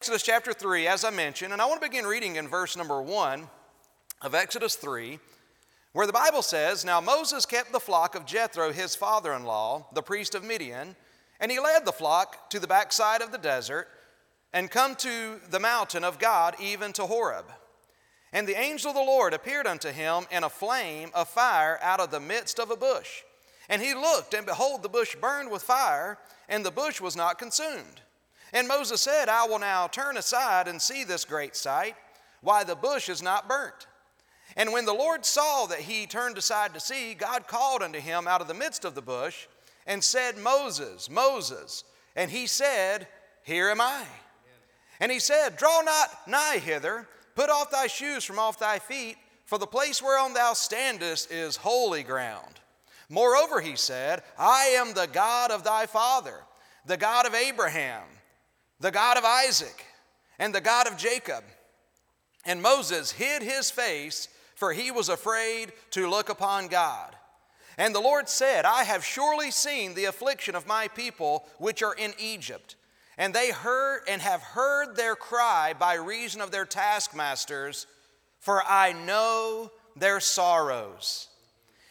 Exodus 0.00 0.22
chapter 0.22 0.54
3, 0.54 0.86
as 0.86 1.04
I 1.04 1.10
mentioned, 1.10 1.52
and 1.52 1.60
I 1.60 1.66
want 1.66 1.82
to 1.82 1.86
begin 1.86 2.06
reading 2.06 2.36
in 2.36 2.48
verse 2.48 2.74
number 2.74 3.02
1 3.02 3.46
of 4.22 4.34
Exodus 4.34 4.74
3, 4.76 5.18
where 5.92 6.06
the 6.06 6.12
Bible 6.14 6.40
says, 6.40 6.86
Now 6.86 7.02
Moses 7.02 7.44
kept 7.44 7.70
the 7.70 7.80
flock 7.80 8.14
of 8.14 8.24
Jethro, 8.24 8.72
his 8.72 8.96
father 8.96 9.34
in 9.34 9.44
law, 9.44 9.88
the 9.92 10.00
priest 10.00 10.34
of 10.34 10.42
Midian, 10.42 10.96
and 11.38 11.52
he 11.52 11.60
led 11.60 11.84
the 11.84 11.92
flock 11.92 12.48
to 12.48 12.58
the 12.58 12.66
backside 12.66 13.20
of 13.20 13.30
the 13.30 13.36
desert 13.36 13.88
and 14.54 14.70
come 14.70 14.94
to 14.96 15.38
the 15.50 15.60
mountain 15.60 16.02
of 16.02 16.18
God, 16.18 16.56
even 16.58 16.94
to 16.94 17.04
Horeb. 17.04 17.44
And 18.32 18.48
the 18.48 18.58
angel 18.58 18.92
of 18.92 18.96
the 18.96 19.02
Lord 19.02 19.34
appeared 19.34 19.66
unto 19.66 19.90
him 19.90 20.24
in 20.30 20.44
a 20.44 20.48
flame 20.48 21.10
of 21.14 21.28
fire 21.28 21.78
out 21.82 22.00
of 22.00 22.10
the 22.10 22.20
midst 22.20 22.58
of 22.58 22.70
a 22.70 22.76
bush. 22.76 23.20
And 23.68 23.82
he 23.82 23.92
looked, 23.92 24.32
and 24.32 24.46
behold, 24.46 24.82
the 24.82 24.88
bush 24.88 25.14
burned 25.20 25.50
with 25.50 25.62
fire, 25.62 26.16
and 26.48 26.64
the 26.64 26.70
bush 26.70 27.02
was 27.02 27.16
not 27.16 27.38
consumed. 27.38 28.00
And 28.52 28.66
Moses 28.66 29.00
said, 29.00 29.28
I 29.28 29.46
will 29.46 29.58
now 29.58 29.86
turn 29.86 30.16
aside 30.16 30.66
and 30.66 30.80
see 30.80 31.04
this 31.04 31.24
great 31.24 31.54
sight, 31.54 31.94
why 32.40 32.64
the 32.64 32.74
bush 32.74 33.08
is 33.08 33.22
not 33.22 33.48
burnt. 33.48 33.86
And 34.56 34.72
when 34.72 34.84
the 34.84 34.92
Lord 34.92 35.24
saw 35.24 35.66
that 35.66 35.78
he 35.78 36.06
turned 36.06 36.36
aside 36.36 36.74
to 36.74 36.80
see, 36.80 37.14
God 37.14 37.46
called 37.46 37.82
unto 37.82 38.00
him 38.00 38.26
out 38.26 38.40
of 38.40 38.48
the 38.48 38.54
midst 38.54 38.84
of 38.84 38.94
the 38.94 39.02
bush 39.02 39.46
and 39.86 40.02
said, 40.02 40.36
Moses, 40.36 41.08
Moses. 41.08 41.84
And 42.16 42.30
he 42.30 42.46
said, 42.46 43.06
Here 43.44 43.70
am 43.70 43.80
I. 43.80 44.04
And 44.98 45.12
he 45.12 45.20
said, 45.20 45.56
Draw 45.56 45.82
not 45.82 46.08
nigh 46.26 46.58
hither, 46.58 47.08
put 47.36 47.50
off 47.50 47.70
thy 47.70 47.86
shoes 47.86 48.24
from 48.24 48.38
off 48.38 48.58
thy 48.58 48.80
feet, 48.80 49.16
for 49.46 49.58
the 49.58 49.66
place 49.66 50.02
whereon 50.02 50.34
thou 50.34 50.52
standest 50.52 51.30
is 51.30 51.56
holy 51.56 52.02
ground. 52.02 52.60
Moreover, 53.08 53.60
he 53.60 53.76
said, 53.76 54.22
I 54.38 54.76
am 54.76 54.94
the 54.94 55.08
God 55.12 55.50
of 55.50 55.64
thy 55.64 55.86
father, 55.86 56.34
the 56.86 56.96
God 56.96 57.26
of 57.26 57.34
Abraham 57.34 58.02
the 58.80 58.90
God 58.90 59.16
of 59.16 59.24
Isaac 59.24 59.84
and 60.38 60.54
the 60.54 60.60
God 60.60 60.86
of 60.86 60.96
Jacob. 60.96 61.44
And 62.44 62.62
Moses 62.62 63.12
hid 63.12 63.42
his 63.42 63.70
face, 63.70 64.28
for 64.54 64.72
he 64.72 64.90
was 64.90 65.08
afraid 65.08 65.72
to 65.90 66.08
look 66.08 66.30
upon 66.30 66.68
God. 66.68 67.14
And 67.76 67.94
the 67.94 68.00
Lord 68.00 68.28
said, 68.28 68.64
I 68.64 68.84
have 68.84 69.04
surely 69.04 69.50
seen 69.50 69.94
the 69.94 70.06
affliction 70.06 70.54
of 70.54 70.66
my 70.66 70.88
people 70.88 71.44
which 71.58 71.82
are 71.82 71.94
in 71.94 72.12
Egypt. 72.18 72.76
And 73.16 73.34
they 73.34 73.50
heard 73.50 74.00
and 74.08 74.22
have 74.22 74.40
heard 74.40 74.96
their 74.96 75.14
cry 75.14 75.74
by 75.78 75.94
reason 75.94 76.40
of 76.40 76.50
their 76.50 76.64
taskmasters, 76.64 77.86
for 78.38 78.62
I 78.66 78.92
know 78.92 79.70
their 79.94 80.20
sorrows. 80.20 81.28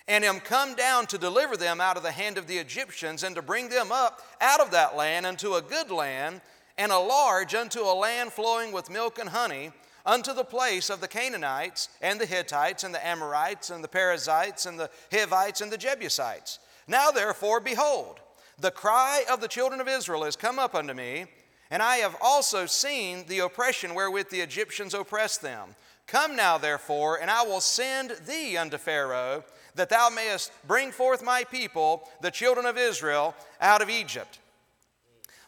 And 0.07 0.25
am 0.25 0.39
come 0.39 0.73
down 0.73 1.05
to 1.07 1.19
deliver 1.19 1.55
them 1.55 1.79
out 1.79 1.97
of 1.97 2.03
the 2.03 2.11
hand 2.11 2.39
of 2.39 2.47
the 2.47 2.57
Egyptians, 2.57 3.23
and 3.23 3.35
to 3.35 3.43
bring 3.43 3.69
them 3.69 3.91
up 3.91 4.21
out 4.41 4.59
of 4.59 4.71
that 4.71 4.95
land 4.95 5.27
unto 5.27 5.53
a 5.53 5.61
good 5.61 5.91
land 5.91 6.41
and 6.79 6.93
a 6.93 6.97
large 6.97 7.53
unto 7.53 7.81
a 7.81 7.93
land 7.93 8.31
flowing 8.31 8.71
with 8.71 8.89
milk 8.89 9.19
and 9.19 9.29
honey, 9.29 9.71
unto 10.05 10.33
the 10.33 10.45
place 10.45 10.89
of 10.89 11.01
the 11.01 11.07
Canaanites 11.09 11.89
and 12.01 12.19
the 12.19 12.25
Hittites 12.25 12.85
and 12.85 12.95
the 12.95 13.05
Amorites 13.05 13.69
and 13.69 13.83
the 13.83 13.87
Perizzites 13.89 14.65
and 14.65 14.79
the 14.79 14.89
Hivites 15.11 15.59
and 15.59 15.69
the 15.69 15.77
Jebusites. 15.77 16.57
Now 16.87 17.11
therefore, 17.11 17.59
behold, 17.59 18.21
the 18.57 18.71
cry 18.71 19.25
of 19.29 19.41
the 19.41 19.49
children 19.49 19.81
of 19.81 19.89
Israel 19.89 20.23
is 20.23 20.37
come 20.37 20.57
up 20.57 20.73
unto 20.73 20.93
me, 20.93 21.25
and 21.69 21.83
I 21.83 21.97
have 21.97 22.15
also 22.21 22.65
seen 22.65 23.25
the 23.27 23.39
oppression 23.39 23.93
wherewith 23.93 24.29
the 24.29 24.39
Egyptians 24.39 24.93
oppress 24.93 25.37
them. 25.37 25.75
Come 26.07 26.35
now, 26.35 26.57
therefore, 26.57 27.19
and 27.21 27.29
I 27.29 27.43
will 27.43 27.61
send 27.61 28.11
thee 28.25 28.55
unto 28.57 28.77
Pharaoh, 28.77 29.43
that 29.75 29.89
thou 29.89 30.09
mayest 30.09 30.51
bring 30.65 30.91
forth 30.91 31.23
my 31.23 31.43
people, 31.43 32.09
the 32.21 32.31
children 32.31 32.65
of 32.65 32.77
Israel, 32.77 33.35
out 33.61 33.81
of 33.81 33.89
Egypt. 33.89 34.39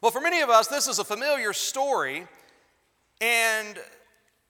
Well, 0.02 0.10
for 0.10 0.20
many 0.20 0.42
of 0.42 0.50
us, 0.50 0.66
this 0.66 0.88
is 0.88 0.98
a 0.98 1.04
familiar 1.04 1.54
story, 1.54 2.26
and 3.22 3.78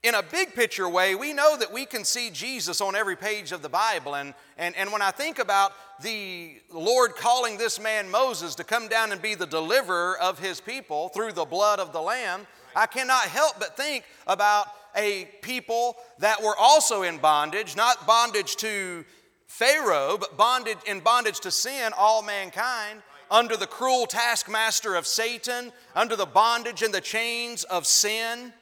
in 0.02 0.16
a 0.16 0.24
big 0.24 0.56
picture 0.56 0.88
way, 0.88 1.14
we 1.14 1.34
know 1.34 1.58
that 1.58 1.74
we 1.74 1.86
can 1.86 2.06
see 2.06 2.30
Jesus 2.30 2.80
on 2.80 2.96
every 2.96 3.18
page 3.18 3.52
of 3.52 3.62
the 3.62 3.68
Bible. 3.68 4.16
And, 4.16 4.34
and, 4.58 4.74
and 4.78 4.94
when 4.94 5.02
I 5.02 5.12
think 5.12 5.40
about 5.40 5.74
the 6.02 6.54
Lord 6.72 7.18
calling 7.18 7.58
this 7.58 7.82
man 7.82 8.10
Moses 8.10 8.56
to 8.56 8.64
come 8.64 8.88
down 8.88 9.12
and 9.12 9.22
be 9.22 9.36
the 9.36 9.46
deliverer 9.46 10.18
of 10.22 10.40
his 10.40 10.62
people 10.62 11.10
through 11.10 11.34
the 11.34 11.44
blood 11.44 11.82
of 11.82 11.92
the 11.92 12.02
Lamb, 12.02 12.48
I 12.74 12.86
cannot 12.86 13.24
help 13.24 13.60
but 13.60 13.76
think 13.76 14.06
about 14.28 14.68
a 14.96 15.26
people 15.42 15.98
that 16.20 16.42
were 16.42 16.56
also 16.58 17.02
in 17.02 17.18
bondage, 17.18 17.76
not 17.76 18.08
bondage 18.08 18.56
to 18.58 19.04
Pharaoh, 19.48 20.16
but 20.18 20.38
bondage 20.38 20.78
in 20.88 21.02
bondage 21.02 21.42
to 21.42 21.52
sin, 21.52 21.92
all 21.98 22.22
mankind 22.22 23.02
under 23.32 23.56
the 23.56 23.66
cruel 23.66 24.06
taskmaster 24.06 24.94
of 24.94 25.08
Satan, 25.08 25.72
under 25.96 26.16
the 26.16 26.26
bondage 26.26 26.84
and 26.84 26.94
the 26.94 27.02
chains 27.02 27.64
of 27.64 27.88
sin. 27.88 28.54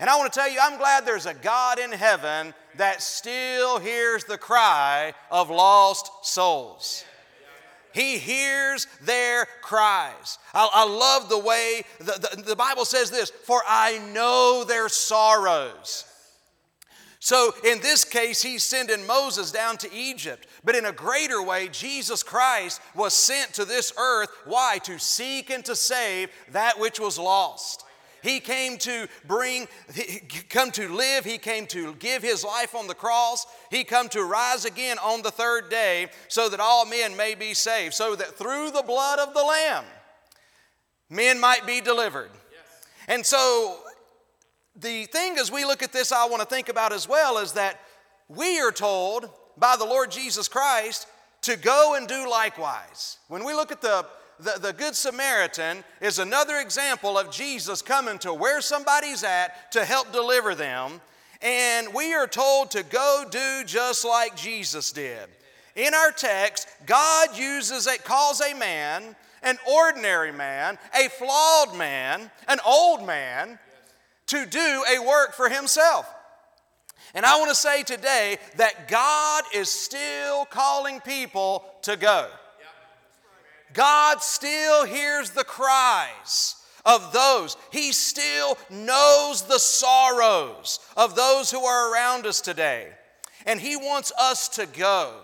And 0.00 0.10
I 0.10 0.16
want 0.16 0.32
to 0.32 0.38
tell 0.38 0.50
you, 0.50 0.58
I'm 0.60 0.78
glad 0.78 1.06
there's 1.06 1.26
a 1.26 1.34
God 1.34 1.78
in 1.78 1.92
heaven 1.92 2.52
that 2.76 3.00
still 3.00 3.78
hears 3.78 4.24
the 4.24 4.38
cry 4.38 5.14
of 5.30 5.48
lost 5.48 6.10
souls. 6.22 7.04
He 7.94 8.18
hears 8.18 8.86
their 9.02 9.46
cries. 9.62 10.38
I, 10.52 10.68
I 10.72 10.84
love 10.84 11.28
the 11.28 11.38
way 11.38 11.82
the, 11.98 12.30
the, 12.36 12.42
the 12.42 12.56
Bible 12.56 12.84
says 12.84 13.10
this 13.10 13.30
for 13.30 13.62
I 13.66 13.98
know 14.12 14.64
their 14.64 14.88
sorrows. 14.88 16.04
So 17.20 17.52
in 17.64 17.80
this 17.80 18.04
case, 18.04 18.42
he's 18.42 18.62
sending 18.62 19.06
Moses 19.06 19.50
down 19.50 19.76
to 19.78 19.92
Egypt. 19.92 20.46
But 20.64 20.76
in 20.76 20.84
a 20.84 20.92
greater 20.92 21.42
way, 21.42 21.68
Jesus 21.68 22.22
Christ 22.22 22.80
was 22.94 23.12
sent 23.12 23.54
to 23.54 23.64
this 23.64 23.92
earth. 23.98 24.30
Why? 24.44 24.78
To 24.84 24.98
seek 24.98 25.50
and 25.50 25.64
to 25.64 25.74
save 25.74 26.30
that 26.52 26.78
which 26.78 27.00
was 27.00 27.18
lost. 27.18 27.84
He 28.22 28.40
came 28.40 28.78
to 28.78 29.06
bring, 29.26 29.68
come 30.48 30.70
to 30.72 30.88
live. 30.88 31.24
He 31.24 31.38
came 31.38 31.66
to 31.68 31.94
give 31.94 32.22
his 32.22 32.44
life 32.44 32.74
on 32.74 32.86
the 32.86 32.94
cross. 32.94 33.46
He 33.70 33.84
come 33.84 34.08
to 34.10 34.24
rise 34.24 34.64
again 34.64 34.98
on 34.98 35.22
the 35.22 35.30
third 35.30 35.70
day 35.70 36.08
so 36.28 36.48
that 36.48 36.60
all 36.60 36.84
men 36.84 37.16
may 37.16 37.34
be 37.34 37.54
saved. 37.54 37.94
So 37.94 38.16
that 38.16 38.36
through 38.36 38.70
the 38.70 38.82
blood 38.82 39.18
of 39.18 39.34
the 39.34 39.42
Lamb, 39.42 39.84
men 41.10 41.38
might 41.40 41.66
be 41.66 41.80
delivered. 41.80 42.30
And 43.06 43.24
so 43.24 43.78
the 44.80 45.04
thing 45.06 45.38
as 45.38 45.50
we 45.50 45.64
look 45.64 45.82
at 45.82 45.92
this, 45.92 46.12
I 46.12 46.26
want 46.26 46.40
to 46.40 46.48
think 46.48 46.68
about 46.68 46.92
as 46.92 47.08
well 47.08 47.38
is 47.38 47.52
that 47.52 47.80
we 48.28 48.60
are 48.60 48.70
told 48.70 49.28
by 49.56 49.76
the 49.76 49.84
Lord 49.84 50.10
Jesus 50.10 50.48
Christ 50.48 51.06
to 51.42 51.56
go 51.56 51.94
and 51.96 52.06
do 52.06 52.28
likewise. 52.30 53.18
When 53.28 53.44
we 53.44 53.54
look 53.54 53.72
at 53.72 53.80
the, 53.80 54.06
the, 54.38 54.58
the, 54.60 54.72
Good 54.72 54.94
Samaritan, 54.94 55.82
is 56.00 56.18
another 56.18 56.58
example 56.58 57.18
of 57.18 57.30
Jesus 57.30 57.82
coming 57.82 58.18
to 58.20 58.32
where 58.32 58.60
somebody's 58.60 59.24
at 59.24 59.72
to 59.72 59.84
help 59.84 60.12
deliver 60.12 60.54
them. 60.54 61.00
And 61.42 61.92
we 61.94 62.14
are 62.14 62.26
told 62.26 62.70
to 62.72 62.82
go 62.82 63.24
do 63.30 63.64
just 63.64 64.04
like 64.04 64.36
Jesus 64.36 64.92
did. 64.92 65.28
In 65.76 65.94
our 65.94 66.10
text, 66.10 66.68
God 66.86 67.36
uses 67.36 67.86
it, 67.86 68.04
calls 68.04 68.40
a 68.40 68.54
man, 68.54 69.14
an 69.42 69.58
ordinary 69.70 70.32
man, 70.32 70.76
a 70.92 71.08
flawed 71.08 71.76
man, 71.76 72.30
an 72.48 72.58
old 72.66 73.06
man, 73.06 73.58
to 74.28 74.46
do 74.46 74.84
a 74.90 75.04
work 75.04 75.34
for 75.34 75.48
himself. 75.48 76.06
And 77.14 77.24
I 77.24 77.38
want 77.38 77.50
to 77.50 77.54
say 77.54 77.82
today 77.82 78.38
that 78.56 78.88
God 78.88 79.44
is 79.54 79.70
still 79.70 80.44
calling 80.44 81.00
people 81.00 81.64
to 81.82 81.96
go. 81.96 82.28
God 83.72 84.22
still 84.22 84.86
hears 84.86 85.30
the 85.30 85.44
cries 85.44 86.56
of 86.84 87.12
those. 87.12 87.56
He 87.70 87.92
still 87.92 88.56
knows 88.70 89.42
the 89.42 89.58
sorrows 89.58 90.80
of 90.96 91.14
those 91.14 91.50
who 91.50 91.64
are 91.64 91.92
around 91.92 92.26
us 92.26 92.40
today. 92.40 92.88
And 93.46 93.60
He 93.60 93.76
wants 93.76 94.12
us 94.18 94.48
to 94.50 94.66
go. 94.66 95.14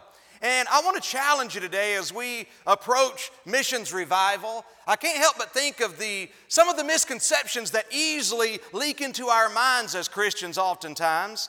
And 0.44 0.68
I 0.68 0.82
want 0.82 1.02
to 1.02 1.08
challenge 1.08 1.54
you 1.54 1.62
today 1.62 1.94
as 1.94 2.12
we 2.12 2.46
approach 2.66 3.30
missions 3.46 3.94
revival. 3.94 4.66
I 4.86 4.94
can't 4.94 5.16
help 5.16 5.38
but 5.38 5.54
think 5.54 5.80
of 5.80 5.98
the, 5.98 6.28
some 6.48 6.68
of 6.68 6.76
the 6.76 6.84
misconceptions 6.84 7.70
that 7.70 7.86
easily 7.90 8.60
leak 8.74 9.00
into 9.00 9.28
our 9.28 9.48
minds 9.48 9.94
as 9.94 10.06
Christians 10.06 10.58
oftentimes. 10.58 11.48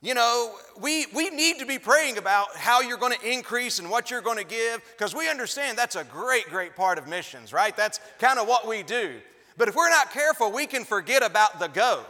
You 0.00 0.14
know, 0.14 0.54
we, 0.80 1.08
we 1.14 1.28
need 1.28 1.58
to 1.58 1.66
be 1.66 1.78
praying 1.78 2.16
about 2.16 2.56
how 2.56 2.80
you're 2.80 2.96
going 2.96 3.12
to 3.18 3.30
increase 3.30 3.78
and 3.78 3.90
what 3.90 4.10
you're 4.10 4.22
going 4.22 4.38
to 4.38 4.44
give 4.44 4.80
because 4.96 5.14
we 5.14 5.28
understand 5.28 5.76
that's 5.76 5.96
a 5.96 6.04
great, 6.04 6.46
great 6.46 6.74
part 6.74 6.96
of 6.96 7.06
missions, 7.06 7.52
right? 7.52 7.76
That's 7.76 8.00
kind 8.18 8.38
of 8.38 8.48
what 8.48 8.66
we 8.66 8.82
do. 8.82 9.16
But 9.58 9.68
if 9.68 9.74
we're 9.74 9.90
not 9.90 10.10
careful, 10.10 10.50
we 10.50 10.66
can 10.66 10.86
forget 10.86 11.22
about 11.22 11.58
the 11.58 11.68
go. 11.68 12.06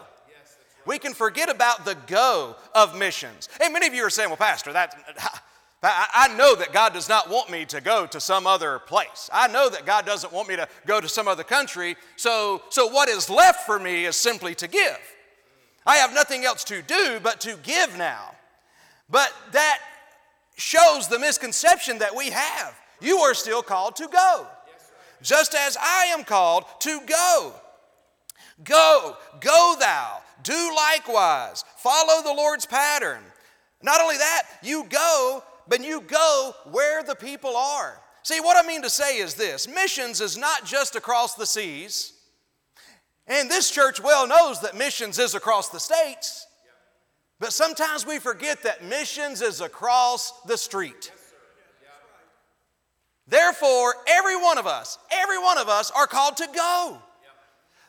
We 0.86 1.00
can 1.00 1.14
forget 1.14 1.50
about 1.50 1.84
the 1.84 1.96
go 2.06 2.54
of 2.76 2.96
missions. 2.96 3.48
And 3.60 3.72
many 3.72 3.88
of 3.88 3.94
you 3.94 4.04
are 4.04 4.10
saying, 4.10 4.28
well, 4.28 4.36
Pastor, 4.36 4.72
that, 4.72 4.94
I 5.82 6.34
know 6.36 6.54
that 6.56 6.74
God 6.74 6.92
does 6.92 7.08
not 7.08 7.30
want 7.30 7.50
me 7.50 7.64
to 7.66 7.80
go 7.80 8.06
to 8.06 8.20
some 8.20 8.46
other 8.46 8.78
place. 8.80 9.30
I 9.32 9.48
know 9.48 9.70
that 9.70 9.86
God 9.86 10.04
doesn't 10.04 10.30
want 10.30 10.46
me 10.46 10.56
to 10.56 10.68
go 10.86 11.00
to 11.00 11.08
some 11.08 11.26
other 11.26 11.42
country. 11.42 11.96
So, 12.16 12.62
so 12.68 12.86
what 12.86 13.08
is 13.08 13.30
left 13.30 13.64
for 13.64 13.78
me 13.78 14.04
is 14.04 14.14
simply 14.14 14.54
to 14.56 14.68
give. 14.68 15.00
I 15.86 15.96
have 15.96 16.12
nothing 16.12 16.44
else 16.44 16.64
to 16.64 16.82
do 16.82 17.18
but 17.22 17.40
to 17.40 17.56
give 17.62 17.96
now. 17.96 18.34
But 19.08 19.32
that 19.52 19.78
shows 20.56 21.08
the 21.08 21.18
misconception 21.18 21.98
that 21.98 22.14
we 22.14 22.30
have. 22.30 22.78
You 23.00 23.18
are 23.18 23.32
still 23.32 23.62
called 23.62 23.96
to 23.96 24.06
go, 24.06 24.46
just 25.22 25.54
as 25.54 25.78
I 25.80 26.10
am 26.16 26.24
called 26.24 26.64
to 26.80 27.00
go. 27.06 27.54
Go, 28.62 29.16
go 29.40 29.76
thou, 29.80 30.20
do 30.42 30.74
likewise, 30.76 31.64
follow 31.78 32.22
the 32.22 32.34
Lord's 32.34 32.66
pattern. 32.66 33.22
Not 33.82 34.02
only 34.02 34.18
that, 34.18 34.42
you 34.62 34.84
go, 34.90 35.42
but 35.70 35.82
you 35.82 36.02
go 36.02 36.52
where 36.70 37.02
the 37.02 37.14
people 37.14 37.56
are. 37.56 38.02
See, 38.24 38.40
what 38.40 38.62
I 38.62 38.66
mean 38.66 38.82
to 38.82 38.90
say 38.90 39.18
is 39.18 39.34
this 39.34 39.66
missions 39.66 40.20
is 40.20 40.36
not 40.36 40.66
just 40.66 40.96
across 40.96 41.36
the 41.36 41.46
seas. 41.46 42.12
And 43.26 43.48
this 43.48 43.70
church 43.70 44.02
well 44.02 44.26
knows 44.26 44.60
that 44.62 44.76
missions 44.76 45.18
is 45.18 45.34
across 45.34 45.68
the 45.68 45.78
states. 45.78 46.46
But 47.38 47.52
sometimes 47.52 48.04
we 48.04 48.18
forget 48.18 48.64
that 48.64 48.84
missions 48.84 49.40
is 49.40 49.60
across 49.60 50.42
the 50.42 50.58
street. 50.58 51.12
Therefore, 53.28 53.94
every 54.08 54.36
one 54.36 54.58
of 54.58 54.66
us, 54.66 54.98
every 55.12 55.38
one 55.38 55.56
of 55.56 55.68
us 55.68 55.92
are 55.92 56.08
called 56.08 56.36
to 56.38 56.48
go. 56.52 56.98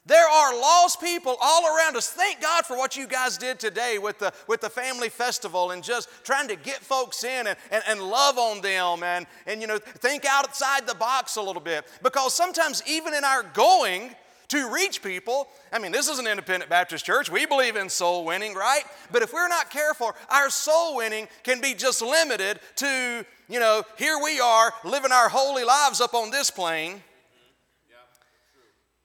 There 0.05 0.27
are 0.27 0.59
lost 0.59 0.99
people 0.99 1.37
all 1.39 1.77
around 1.77 1.95
us. 1.95 2.09
Thank 2.09 2.41
God 2.41 2.65
for 2.65 2.75
what 2.75 2.97
you 2.97 3.05
guys 3.05 3.37
did 3.37 3.59
today 3.59 3.99
with 3.99 4.17
the, 4.17 4.33
with 4.47 4.61
the 4.61 4.69
family 4.69 5.09
festival 5.09 5.71
and 5.71 5.83
just 5.83 6.09
trying 6.23 6.47
to 6.47 6.55
get 6.55 6.77
folks 6.77 7.23
in 7.23 7.45
and, 7.45 7.55
and, 7.69 7.83
and 7.87 8.01
love 8.01 8.39
on 8.39 8.61
them 8.61 9.03
and, 9.03 9.27
and, 9.45 9.61
you 9.61 9.67
know, 9.67 9.77
think 9.77 10.25
outside 10.25 10.87
the 10.87 10.95
box 10.95 11.35
a 11.35 11.41
little 11.41 11.61
bit. 11.61 11.85
Because 12.01 12.33
sometimes, 12.33 12.81
even 12.87 13.13
in 13.13 13.23
our 13.23 13.43
going, 13.43 14.15
to 14.47 14.69
reach 14.69 15.01
people. 15.01 15.47
I 15.71 15.79
mean, 15.79 15.93
this 15.93 16.09
is 16.09 16.19
an 16.19 16.27
independent 16.27 16.69
Baptist 16.69 17.05
church. 17.05 17.31
We 17.31 17.45
believe 17.45 17.77
in 17.77 17.87
soul 17.87 18.25
winning, 18.25 18.53
right? 18.53 18.83
But 19.09 19.21
if 19.21 19.31
we're 19.31 19.47
not 19.47 19.69
careful, 19.69 20.13
our 20.29 20.49
soul 20.49 20.97
winning 20.97 21.29
can 21.43 21.61
be 21.61 21.73
just 21.73 22.01
limited 22.01 22.59
to, 22.75 23.25
you 23.47 23.59
know, 23.61 23.83
here 23.97 24.19
we 24.21 24.41
are 24.41 24.73
living 24.83 25.13
our 25.13 25.29
holy 25.29 25.63
lives 25.63 26.01
up 26.01 26.13
on 26.13 26.31
this 26.31 26.51
plane 26.51 27.01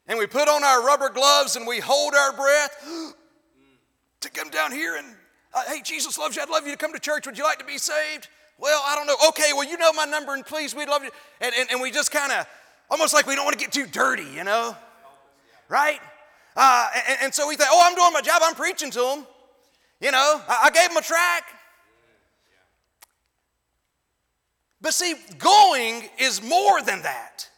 and 0.08 0.19
we 0.19 0.26
put 0.26 0.49
on 0.49 0.62
our 0.62 0.85
rubber 0.85 1.08
gloves 1.08 1.56
and 1.56 1.67
we 1.67 1.81
hold 1.81 2.14
our 2.14 2.32
breath 2.32 2.87
to 4.20 4.31
come 4.31 4.50
down 4.50 4.73
here 4.73 4.97
and, 4.97 5.06
uh, 5.55 5.62
hey, 5.69 5.81
Jesus 5.82 6.19
loves 6.19 6.37
you. 6.37 6.43
I'd 6.43 6.49
love 6.49 6.64
you 6.67 6.73
to 6.73 6.79
come 6.79 6.93
to 6.93 7.00
church. 7.00 7.26
Would 7.26 7.38
you 7.38 7.44
like 7.44 7.58
to 7.58 7.64
be 7.64 7.79
saved? 7.79 8.29
Well, 8.58 8.81
I 8.87 8.94
don't 8.94 9.06
know. 9.06 9.17
Okay, 9.29 9.53
well, 9.53 9.69
you 9.69 9.76
know 9.76 9.93
my 9.93 10.05
number 10.05 10.35
and 10.35 10.44
please, 10.44 10.75
we'd 10.75 10.88
love 10.88 11.05
you. 11.05 11.11
And, 11.41 11.55
and, 11.58 11.70
and 11.70 11.81
we 11.81 11.91
just 11.91 12.11
kind 12.11 12.32
of, 12.32 12.47
almost 12.91 13.12
like 13.12 13.26
we 13.26 13.35
don't 13.35 13.44
want 13.44 13.58
to 13.58 13.62
get 13.62 13.73
too 13.73 13.87
dirty, 13.87 14.26
you 14.35 14.44
know? 14.44 14.76
Right? 15.69 16.00
Uh, 16.56 16.88
and, 17.09 17.19
and, 17.25 17.35
so 17.35 17.47
we 17.47 17.56
think, 17.56 17.69
oh, 17.73 17.82
I'm 17.85 17.94
doing 17.94 18.12
my 18.12 18.23
job. 18.23 18.41
I'm 18.44 18.55
preaching 18.55 18.91
to 18.93 19.00
them. 19.00 19.26
You 20.00 20.11
know, 20.11 20.41
I, 20.49 20.64
I 20.64 20.70
gave 20.70 20.88
them 20.88 20.97
a 20.97 21.02
track. 21.02 21.44
But 24.81 24.94
see, 24.94 25.14
going 25.38 26.09
is 26.19 26.43
more 26.43 26.81
than 26.81 27.02
that. 27.02 27.49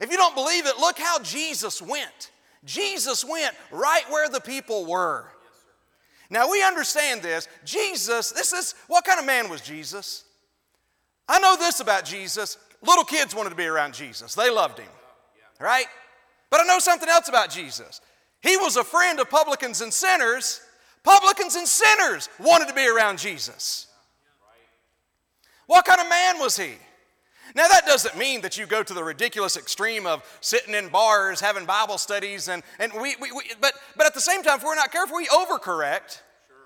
If 0.00 0.10
you 0.10 0.16
don't 0.16 0.34
believe 0.34 0.66
it, 0.66 0.78
look 0.78 0.98
how 0.98 1.18
Jesus 1.20 1.80
went. 1.82 2.30
Jesus 2.64 3.24
went 3.24 3.54
right 3.70 4.02
where 4.10 4.28
the 4.28 4.40
people 4.40 4.86
were. 4.86 5.26
Now 6.30 6.50
we 6.50 6.62
understand 6.62 7.22
this. 7.22 7.48
Jesus, 7.64 8.30
this 8.30 8.52
is 8.52 8.74
what 8.86 9.04
kind 9.04 9.18
of 9.18 9.26
man 9.26 9.50
was 9.50 9.60
Jesus? 9.60 10.24
I 11.28 11.38
know 11.38 11.56
this 11.56 11.80
about 11.80 12.04
Jesus. 12.04 12.56
Little 12.82 13.04
kids 13.04 13.34
wanted 13.34 13.50
to 13.50 13.56
be 13.56 13.66
around 13.66 13.94
Jesus, 13.94 14.34
they 14.34 14.50
loved 14.50 14.78
him, 14.78 14.88
right? 15.60 15.86
But 16.48 16.60
I 16.60 16.64
know 16.64 16.78
something 16.78 17.08
else 17.08 17.28
about 17.28 17.50
Jesus. 17.50 18.00
He 18.42 18.56
was 18.56 18.76
a 18.76 18.84
friend 18.84 19.20
of 19.20 19.28
publicans 19.28 19.82
and 19.82 19.92
sinners. 19.92 20.60
Publicans 21.02 21.54
and 21.54 21.66
sinners 21.66 22.28
wanted 22.38 22.68
to 22.68 22.74
be 22.74 22.86
around 22.88 23.18
Jesus. 23.18 23.86
What 25.66 25.84
kind 25.84 26.00
of 26.00 26.08
man 26.08 26.38
was 26.38 26.56
he? 26.56 26.72
Now, 27.54 27.68
that 27.68 27.86
doesn't 27.86 28.16
mean 28.16 28.40
that 28.42 28.56
you 28.56 28.66
go 28.66 28.82
to 28.82 28.94
the 28.94 29.02
ridiculous 29.02 29.56
extreme 29.56 30.06
of 30.06 30.22
sitting 30.40 30.74
in 30.74 30.88
bars, 30.88 31.40
having 31.40 31.66
Bible 31.66 31.98
studies, 31.98 32.48
and, 32.48 32.62
and 32.78 32.92
we, 32.92 33.16
we, 33.20 33.32
we 33.32 33.42
but, 33.60 33.74
but 33.96 34.06
at 34.06 34.14
the 34.14 34.20
same 34.20 34.42
time, 34.42 34.58
if 34.58 34.64
we're 34.64 34.74
not 34.74 34.92
careful, 34.92 35.16
we 35.16 35.26
overcorrect. 35.26 36.20
Sure. 36.46 36.56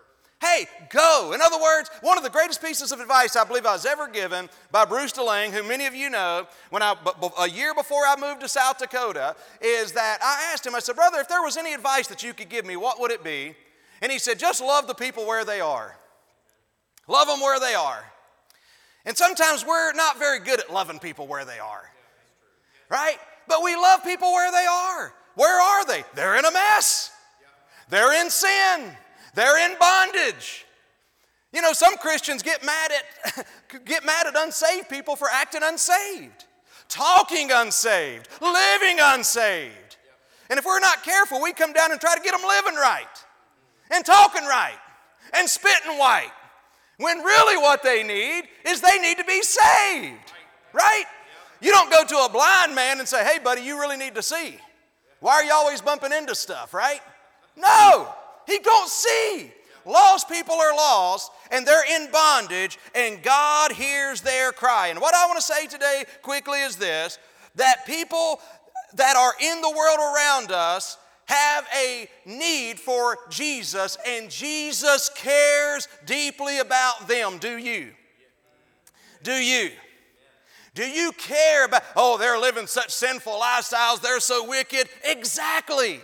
Hey, 0.40 0.66
go. 0.90 1.32
In 1.34 1.40
other 1.40 1.60
words, 1.60 1.90
one 2.02 2.18
of 2.18 2.24
the 2.24 2.30
greatest 2.30 2.62
pieces 2.62 2.92
of 2.92 3.00
advice 3.00 3.36
I 3.36 3.44
believe 3.44 3.66
I 3.66 3.72
was 3.72 3.86
ever 3.86 4.08
given 4.08 4.48
by 4.70 4.84
Bruce 4.84 5.12
DeLange, 5.12 5.50
who 5.50 5.62
many 5.62 5.86
of 5.86 5.94
you 5.94 6.10
know, 6.10 6.46
when 6.70 6.82
I, 6.82 6.94
a 7.38 7.48
year 7.48 7.74
before 7.74 8.02
I 8.06 8.16
moved 8.20 8.40
to 8.42 8.48
South 8.48 8.78
Dakota, 8.78 9.36
is 9.60 9.92
that 9.92 10.18
I 10.22 10.52
asked 10.52 10.66
him, 10.66 10.74
I 10.74 10.80
said, 10.80 10.96
Brother, 10.96 11.20
if 11.20 11.28
there 11.28 11.42
was 11.42 11.56
any 11.56 11.72
advice 11.72 12.08
that 12.08 12.22
you 12.22 12.34
could 12.34 12.48
give 12.48 12.66
me, 12.66 12.76
what 12.76 13.00
would 13.00 13.10
it 13.10 13.24
be? 13.24 13.54
And 14.02 14.12
he 14.12 14.18
said, 14.18 14.38
Just 14.38 14.60
love 14.60 14.86
the 14.86 14.94
people 14.94 15.26
where 15.26 15.44
they 15.44 15.60
are. 15.60 15.96
Love 17.08 17.28
them 17.28 17.40
where 17.40 17.60
they 17.60 17.74
are. 17.74 18.04
And 19.04 19.16
sometimes 19.16 19.64
we're 19.66 19.92
not 19.92 20.18
very 20.18 20.40
good 20.40 20.60
at 20.60 20.72
loving 20.72 20.98
people 20.98 21.26
where 21.26 21.44
they 21.44 21.58
are, 21.58 21.90
right? 22.88 23.18
But 23.46 23.62
we 23.62 23.76
love 23.76 24.02
people 24.02 24.32
where 24.32 24.50
they 24.50 24.66
are. 24.66 25.12
Where 25.34 25.60
are 25.60 25.86
they? 25.86 26.04
They're 26.14 26.36
in 26.36 26.44
a 26.44 26.52
mess, 26.52 27.10
they're 27.88 28.20
in 28.20 28.30
sin, 28.30 28.90
they're 29.34 29.70
in 29.70 29.76
bondage. 29.78 30.64
You 31.52 31.62
know, 31.62 31.72
some 31.72 31.96
Christians 31.98 32.42
get 32.42 32.64
mad 32.64 32.90
at 32.92 33.46
get 33.84 34.04
mad 34.04 34.26
at 34.26 34.34
unsaved 34.36 34.88
people 34.88 35.16
for 35.16 35.28
acting 35.30 35.62
unsaved, 35.62 36.44
talking 36.88 37.50
unsaved, 37.52 38.28
living 38.40 38.98
unsaved. 39.00 39.96
And 40.50 40.58
if 40.58 40.64
we're 40.64 40.80
not 40.80 41.02
careful, 41.02 41.40
we 41.42 41.52
come 41.52 41.72
down 41.72 41.92
and 41.92 42.00
try 42.00 42.14
to 42.14 42.20
get 42.20 42.32
them 42.32 42.46
living 42.46 42.74
right 42.74 43.24
and 43.90 44.04
talking 44.04 44.44
right 44.44 44.78
and 45.32 45.48
spitting 45.48 45.98
white 45.98 46.32
when 47.04 47.18
really 47.18 47.58
what 47.58 47.82
they 47.82 48.02
need 48.02 48.44
is 48.66 48.80
they 48.80 48.98
need 48.98 49.18
to 49.18 49.24
be 49.24 49.42
saved, 49.42 50.32
right? 50.72 51.04
You 51.60 51.70
don't 51.70 51.90
go 51.90 52.02
to 52.04 52.16
a 52.24 52.28
blind 52.30 52.74
man 52.74 52.98
and 52.98 53.06
say, 53.06 53.22
hey, 53.24 53.38
buddy, 53.38 53.60
you 53.60 53.78
really 53.78 53.98
need 53.98 54.14
to 54.14 54.22
see. 54.22 54.56
Why 55.20 55.34
are 55.34 55.44
you 55.44 55.52
always 55.52 55.82
bumping 55.82 56.12
into 56.12 56.34
stuff, 56.34 56.72
right? 56.72 57.00
No, 57.56 58.08
he 58.46 58.58
don't 58.58 58.88
see. 58.88 59.52
Lost 59.84 60.30
people 60.30 60.54
are 60.54 60.74
lost 60.74 61.30
and 61.50 61.66
they're 61.66 61.84
in 61.96 62.10
bondage, 62.10 62.78
and 62.94 63.22
God 63.22 63.72
hears 63.72 64.22
their 64.22 64.50
cry. 64.52 64.88
And 64.88 64.98
what 64.98 65.14
I 65.14 65.26
want 65.26 65.36
to 65.36 65.42
say 65.42 65.66
today 65.66 66.04
quickly 66.22 66.62
is 66.62 66.76
this 66.76 67.18
that 67.56 67.86
people 67.86 68.40
that 68.94 69.14
are 69.14 69.34
in 69.40 69.60
the 69.60 69.70
world 69.70 69.98
around 69.98 70.50
us 70.50 70.96
have 71.26 71.66
a 71.74 72.08
need 72.24 72.78
for 72.78 73.18
Jesus, 73.30 73.96
and 74.06 74.30
Jesus 74.30 75.10
cares 75.14 75.88
deeply 76.04 76.58
about 76.58 77.08
them. 77.08 77.38
Do 77.38 77.56
you? 77.56 77.90
Do 79.22 79.32
you? 79.32 79.70
Do 80.74 80.84
you 80.84 81.12
care 81.12 81.64
about, 81.66 81.82
oh, 81.96 82.18
they're 82.18 82.38
living 82.38 82.66
such 82.66 82.90
sinful 82.90 83.32
lifestyles, 83.32 84.00
they're 84.00 84.20
so 84.20 84.48
wicked? 84.48 84.88
Exactly. 85.04 86.00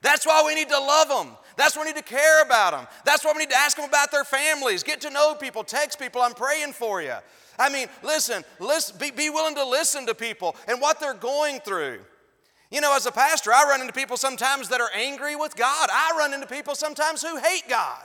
That's 0.00 0.26
why 0.26 0.42
we 0.44 0.54
need 0.54 0.68
to 0.68 0.78
love 0.78 1.08
them. 1.08 1.36
That's 1.56 1.76
why 1.76 1.82
we 1.82 1.92
need 1.92 1.98
to 1.98 2.02
care 2.02 2.42
about 2.42 2.72
them. 2.72 2.86
That's 3.04 3.24
why 3.24 3.32
we 3.32 3.40
need 3.40 3.50
to 3.50 3.58
ask 3.58 3.76
them 3.76 3.88
about 3.88 4.10
their 4.10 4.24
families, 4.24 4.82
get 4.82 5.00
to 5.02 5.10
know 5.10 5.34
people, 5.34 5.62
text 5.62 5.98
people, 5.98 6.20
I'm 6.20 6.34
praying 6.34 6.72
for 6.72 7.00
you. 7.00 7.14
I 7.58 7.68
mean, 7.68 7.86
listen, 8.02 8.42
listen 8.58 8.96
be, 8.98 9.10
be 9.10 9.30
willing 9.30 9.54
to 9.54 9.64
listen 9.64 10.06
to 10.06 10.14
people 10.14 10.56
and 10.66 10.80
what 10.80 10.98
they're 10.98 11.14
going 11.14 11.60
through. 11.60 12.00
You 12.72 12.80
know, 12.80 12.96
as 12.96 13.04
a 13.04 13.12
pastor, 13.12 13.52
I 13.52 13.64
run 13.64 13.82
into 13.82 13.92
people 13.92 14.16
sometimes 14.16 14.70
that 14.70 14.80
are 14.80 14.90
angry 14.94 15.36
with 15.36 15.54
God. 15.56 15.90
I 15.92 16.14
run 16.18 16.32
into 16.32 16.46
people 16.46 16.74
sometimes 16.74 17.22
who 17.22 17.36
hate 17.36 17.64
God. 17.68 18.02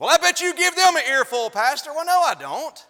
Well, 0.00 0.10
I 0.10 0.16
bet 0.16 0.40
you 0.40 0.52
give 0.54 0.74
them 0.74 0.96
an 0.96 1.04
earful, 1.08 1.50
Pastor. 1.50 1.92
Well, 1.94 2.04
no, 2.04 2.20
I 2.20 2.34
don't. 2.34 2.86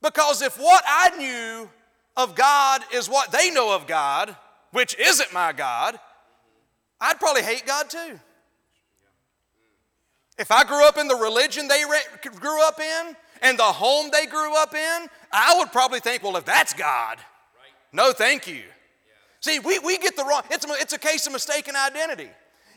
Because 0.00 0.40
if 0.40 0.56
what 0.56 0.82
I 0.86 1.10
knew 1.18 1.68
of 2.16 2.34
God 2.34 2.80
is 2.94 3.06
what 3.06 3.30
they 3.32 3.50
know 3.50 3.74
of 3.74 3.86
God, 3.86 4.34
which 4.70 4.98
isn't 4.98 5.30
my 5.30 5.52
God, 5.52 6.00
I'd 6.98 7.20
probably 7.20 7.42
hate 7.42 7.66
God 7.66 7.90
too. 7.90 8.18
If 10.38 10.50
I 10.50 10.64
grew 10.64 10.86
up 10.88 10.96
in 10.96 11.06
the 11.06 11.16
religion 11.16 11.68
they 11.68 11.82
grew 12.30 12.66
up 12.66 12.80
in 12.80 13.14
and 13.42 13.58
the 13.58 13.62
home 13.62 14.08
they 14.10 14.24
grew 14.24 14.56
up 14.56 14.74
in, 14.74 15.06
I 15.30 15.56
would 15.58 15.70
probably 15.70 16.00
think, 16.00 16.22
well, 16.22 16.38
if 16.38 16.46
that's 16.46 16.72
God, 16.72 17.18
no, 17.92 18.12
thank 18.12 18.46
you. 18.46 18.62
See, 19.40 19.58
we, 19.58 19.78
we 19.78 19.98
get 19.98 20.16
the 20.16 20.24
wrong, 20.24 20.42
it's 20.50 20.66
it's 20.68 20.92
a 20.92 20.98
case 20.98 21.26
of 21.26 21.32
mistaken 21.32 21.74
identity. 21.74 22.28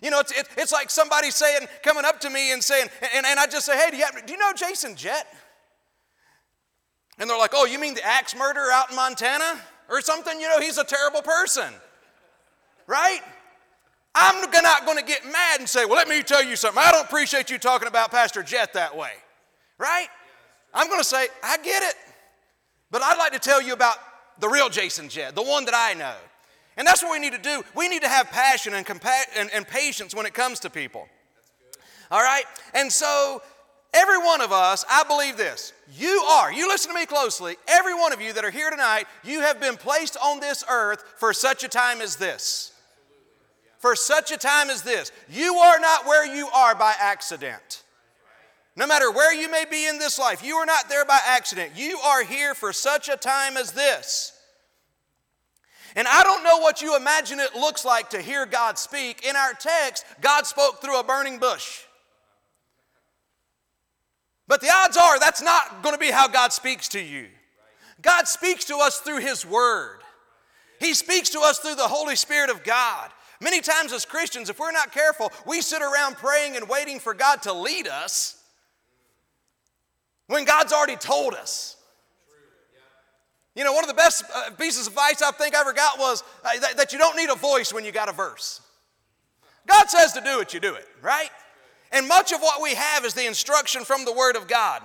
You 0.02 0.10
know, 0.10 0.20
it's, 0.20 0.32
it, 0.32 0.48
it's 0.58 0.72
like 0.72 0.90
somebody 0.90 1.32
saying, 1.32 1.68
coming 1.82 2.04
up 2.04 2.20
to 2.22 2.30
me 2.30 2.52
and 2.52 2.62
saying, 2.62 2.90
and, 3.16 3.26
and 3.26 3.40
I 3.40 3.48
just 3.48 3.66
say, 3.66 3.78
hey, 3.78 3.90
do 3.90 3.98
you, 3.98 4.04
have, 4.04 4.26
do 4.26 4.34
you 4.34 4.40
know 4.40 4.52
Jason 4.54 4.96
Jett? 4.96 5.28
And 7.20 7.30
they're 7.30 7.38
like, 7.38 7.52
oh, 7.54 7.66
you 7.66 7.80
mean 7.80 7.94
the 7.94 8.06
axe 8.06 8.36
murderer 8.36 8.70
out 8.72 8.90
in 8.90 8.96
Montana 8.96 9.62
or 9.90 10.02
something? 10.02 10.40
You 10.42 10.50
know, 10.50 10.60
he's 10.60 10.78
a 10.78 10.84
terrible 10.84 11.22
person, 11.22 11.72
right? 12.86 13.22
I'm 14.16 14.52
not 14.52 14.86
going 14.86 14.98
to 14.98 15.04
get 15.04 15.26
mad 15.26 15.60
and 15.60 15.70
say, 15.70 15.86
well, 15.86 15.96
let 15.96 16.08
me 16.08 16.22
tell 16.22 16.44
you 16.44 16.56
something. 16.56 16.82
I 16.84 16.92
don't 16.92 17.06
appreciate 17.06 17.50
you 17.50 17.58
talking 17.58 17.88
about 17.88 18.12
Pastor 18.12 18.44
Jett 18.44 18.74
that 18.74 18.96
way, 18.96 19.12
right? 19.78 20.08
I'm 20.74 20.88
going 20.88 21.00
to 21.00 21.08
say, 21.08 21.28
I 21.42 21.58
get 21.58 21.82
it. 21.82 21.96
But 22.92 23.02
I'd 23.04 23.18
like 23.18 23.32
to 23.34 23.40
tell 23.40 23.62
you 23.62 23.74
about 23.74 23.96
the 24.40 24.50
real 24.50 24.70
Jason 24.70 25.10
Jett, 25.10 25.36
the 25.36 25.44
one 25.44 25.66
that 25.66 25.76
I 25.76 25.94
know. 25.98 26.16
And 26.76 26.88
that's 26.88 27.04
what 27.04 27.12
we 27.12 27.20
need 27.20 27.34
to 27.34 27.42
do. 27.42 27.64
We 27.76 27.88
need 27.88 28.02
to 28.02 28.10
have 28.10 28.30
passion 28.32 28.74
and, 28.74 28.86
compa- 28.86 29.28
and, 29.38 29.50
and 29.54 29.68
patience 29.68 30.16
when 30.16 30.26
it 30.26 30.34
comes 30.34 30.60
to 30.62 30.70
people. 30.70 31.08
All 32.10 32.22
right? 32.22 32.44
And 32.74 32.92
so, 32.92 33.42
every 33.94 34.18
one 34.18 34.42
of 34.42 34.52
us, 34.52 34.84
I 34.90 35.04
believe 35.04 35.38
this. 35.38 35.72
You 35.96 36.24
are, 36.32 36.52
you 36.52 36.68
listen 36.68 36.92
to 36.92 37.00
me 37.00 37.06
closely, 37.06 37.58
every 37.68 37.94
one 37.94 38.12
of 38.12 38.22
you 38.22 38.34
that 38.34 38.44
are 38.44 38.50
here 38.50 38.72
tonight, 38.72 39.06
you 39.24 39.42
have 39.42 39.60
been 39.60 39.78
placed 39.78 40.18
on 40.24 40.40
this 40.40 40.64
earth 40.70 41.04
for 41.18 41.32
such 41.32 41.64
a 41.64 41.68
time 41.68 42.02
as 42.02 42.16
this. 42.16 42.72
for 43.78 43.96
such 43.96 44.32
a 44.32 44.38
time 44.38 44.70
as 44.70 44.82
this. 44.82 45.12
You 45.30 45.56
are 45.56 45.80
not 45.80 46.06
where 46.06 46.26
you 46.26 46.48
are 46.48 46.74
by 46.74 46.94
accident. 46.98 47.83
No 48.76 48.88
matter 48.88 49.12
where 49.12 49.34
you 49.34 49.52
may 49.52 49.66
be 49.70 49.88
in 49.88 50.00
this 50.00 50.18
life, 50.18 50.44
you 50.44 50.56
are 50.56 50.66
not 50.66 50.90
there 50.90 51.06
by 51.06 51.20
accident. 51.28 51.74
You 51.76 52.00
are 52.00 52.24
here 52.24 52.56
for 52.56 52.74
such 52.74 53.08
a 53.08 53.16
time 53.16 53.56
as 53.56 53.72
this. 53.72 54.32
And 55.96 56.08
I 56.08 56.24
don't 56.24 56.44
know 56.44 56.58
what 56.58 56.82
you 56.82 56.96
imagine 56.96 57.40
it 57.40 57.54
looks 57.54 57.86
like 57.86 58.10
to 58.12 58.22
hear 58.22 58.48
God 58.48 58.80
speak. 58.80 59.24
In 59.24 59.36
our 59.36 59.54
text, 59.54 60.06
God 60.22 60.48
spoke 60.48 60.82
through 60.82 61.00
a 61.00 61.04
burning 61.04 61.38
bush. 61.38 61.82
But 64.48 64.60
the 64.62 64.72
odds 64.74 64.98
are 64.98 65.20
that's 65.20 65.42
not 65.42 65.84
going 65.84 65.94
to 65.94 66.00
be 66.00 66.12
how 66.12 66.28
God 66.28 66.52
speaks 66.52 66.90
to 66.90 67.00
you. 67.00 67.28
God 68.02 68.28
speaks 68.28 68.66
to 68.66 68.78
us 68.78 69.00
through 69.00 69.20
His 69.20 69.46
Word, 69.46 70.00
He 70.80 70.96
speaks 70.96 71.30
to 71.30 71.40
us 71.42 71.60
through 71.60 71.76
the 71.76 71.88
Holy 71.88 72.16
Spirit 72.16 72.50
of 72.50 72.64
God. 72.64 73.12
Many 73.40 73.62
times, 73.62 73.92
as 73.92 74.06
Christians, 74.06 74.50
if 74.50 74.58
we're 74.58 74.72
not 74.72 74.94
careful, 74.94 75.32
we 75.46 75.62
sit 75.62 75.82
around 75.82 76.16
praying 76.16 76.56
and 76.56 76.68
waiting 76.70 77.00
for 77.00 77.14
God 77.14 77.42
to 77.44 77.54
lead 77.54 77.88
us 77.88 78.43
when 80.28 80.46
God's 80.46 80.74
already 80.74 80.96
told 80.96 81.34
us. 81.34 81.78
You 83.56 83.64
know, 83.64 83.74
one 83.74 83.84
of 83.84 83.88
the 83.88 83.94
best 83.94 84.24
uh, 84.34 84.50
pieces 84.52 84.88
of 84.88 84.94
advice 84.94 85.22
I 85.22 85.32
think 85.32 85.56
I 85.56 85.62
ever 85.62 85.74
got 85.74 86.00
was 86.00 86.24
uh, 86.44 86.60
that, 86.60 86.78
that 86.78 86.94
you 86.94 86.98
don't 86.98 87.16
need 87.16 87.30
a 87.30 87.36
voice 87.36 87.72
when 87.72 87.86
you 87.86 87.92
got 87.92 88.10
a 88.10 88.12
verse. 88.12 88.62
God 89.68 89.90
says 89.90 90.14
to 90.14 90.22
do 90.22 90.40
it, 90.40 90.54
you 90.54 90.60
do 90.60 90.74
it, 90.74 90.88
right? 91.02 91.30
And 91.92 92.08
much 92.08 92.32
of 92.32 92.42
what 92.42 92.62
we 92.62 92.74
have 92.74 93.06
is 93.06 93.14
the 93.14 93.28
instruction 93.28 93.86
from 93.86 94.06
the 94.06 94.14
Word 94.14 94.36
of 94.36 94.48
God. 94.48 94.82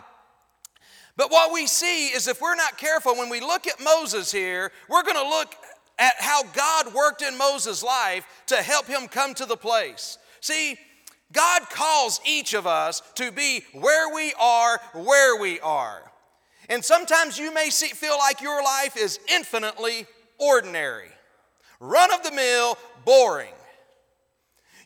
But 1.17 1.31
what 1.31 1.53
we 1.53 1.67
see 1.67 2.09
is 2.09 2.29
if 2.29 2.41
we're 2.41 2.55
not 2.55 2.77
careful, 2.77 3.17
when 3.17 3.31
we 3.31 3.41
look 3.41 3.67
at 3.67 3.83
Moses 3.83 4.31
here, 4.31 4.71
we're 4.89 5.03
going 5.03 5.17
to 5.17 5.29
look 5.29 5.55
at 5.99 6.15
how 6.19 6.43
God 6.45 6.95
worked 6.95 7.23
in 7.23 7.37
Moses' 7.37 7.83
life 7.83 8.25
to 8.47 8.57
help 8.57 8.87
him 8.87 9.09
come 9.09 9.35
to 9.35 9.47
the 9.47 9.57
place. 9.57 10.19
See, 10.41 10.77
God 11.33 11.63
calls 11.71 12.21
each 12.27 12.55
of 12.55 12.67
us 12.67 13.03
to 13.17 13.31
be 13.31 13.63
where 13.73 14.15
we 14.15 14.33
are, 14.41 14.81
where 14.95 15.41
we 15.41 15.61
are. 15.61 16.11
And 16.69 16.85
sometimes 16.85 17.39
you 17.39 17.53
may 17.53 17.71
see, 17.71 17.89
feel 17.89 18.17
like 18.19 18.41
your 18.41 18.63
life 18.63 18.97
is 18.97 19.21
infinitely 19.33 20.07
ordinary, 20.39 21.09
run 21.81 22.13
of 22.13 22.23
the 22.23 22.33
mill, 22.33 22.79
boring. 23.05 23.55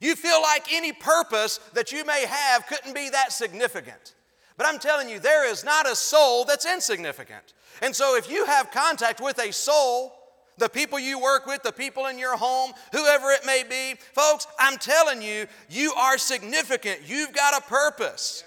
You 0.01 0.17
feel 0.17 0.43
like 0.43 0.73
any 0.73 0.93
purpose 0.93 1.61
that 1.75 1.93
you 1.93 2.05
may 2.05 2.27
have 2.27 2.67
couldn't 2.67 2.95
be 2.95 3.09
that 3.11 3.33
significant. 3.33 4.15
But 4.57 4.67
I'm 4.67 4.81
telling 4.81 5.09
you, 5.09 5.19
there 5.21 5.49
is 5.49 5.65
not 5.65 5.89
a 5.89 5.95
soul 5.95 6.45
that's 6.45 6.67
insignificant. 6.67 7.55
And 7.81 7.95
so 7.95 8.17
if 8.17 8.31
you 8.31 8.45
have 8.47 8.71
contact 8.71 9.21
with 9.21 9.39
a 9.39 9.53
soul, 9.53 10.13
the 10.62 10.69
people 10.69 10.99
you 10.99 11.19
work 11.19 11.45
with, 11.45 11.62
the 11.64 11.73
people 11.73 12.07
in 12.07 12.19
your 12.19 12.37
home, 12.37 12.73
whoever 12.92 13.31
it 13.33 13.45
may 13.45 13.64
be, 13.69 13.99
folks, 14.14 14.47
I'm 14.61 14.78
telling 14.78 15.21
you, 15.21 15.47
you 15.69 15.92
are 15.95 16.16
significant. 16.16 17.00
You've 17.04 17.33
got 17.33 17.61
a 17.61 17.66
purpose. 17.66 18.45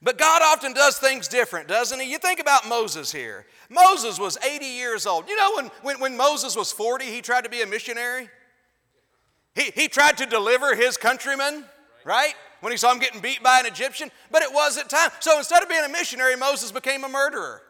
But 0.00 0.16
God 0.16 0.42
often 0.42 0.72
does 0.72 0.96
things 0.96 1.26
different, 1.26 1.66
doesn't 1.66 1.98
He? 1.98 2.10
You 2.10 2.18
think 2.18 2.38
about 2.38 2.68
Moses 2.68 3.10
here. 3.10 3.46
Moses 3.68 4.18
was 4.18 4.38
80 4.38 4.64
years 4.64 5.06
old. 5.06 5.28
You 5.28 5.36
know, 5.36 5.52
when, 5.56 5.66
when, 5.82 6.00
when 6.00 6.16
Moses 6.16 6.56
was 6.56 6.70
40, 6.72 7.04
he 7.04 7.20
tried 7.20 7.44
to 7.44 7.50
be 7.50 7.62
a 7.62 7.66
missionary? 7.66 8.28
He, 9.54 9.72
he 9.74 9.88
tried 9.88 10.16
to 10.18 10.26
deliver 10.26 10.76
his 10.76 10.96
countrymen, 10.96 11.64
right? 12.04 12.34
When 12.60 12.72
he 12.72 12.76
saw 12.76 12.92
him 12.92 13.00
getting 13.00 13.20
beat 13.20 13.42
by 13.42 13.58
an 13.58 13.66
Egyptian, 13.66 14.10
but 14.30 14.42
it 14.42 14.52
wasn't 14.52 14.88
time. 14.88 15.10
So 15.18 15.36
instead 15.36 15.62
of 15.62 15.68
being 15.68 15.84
a 15.84 15.88
missionary, 15.88 16.36
Moses 16.36 16.70
became 16.70 17.04
a 17.04 17.08
murderer. 17.08 17.62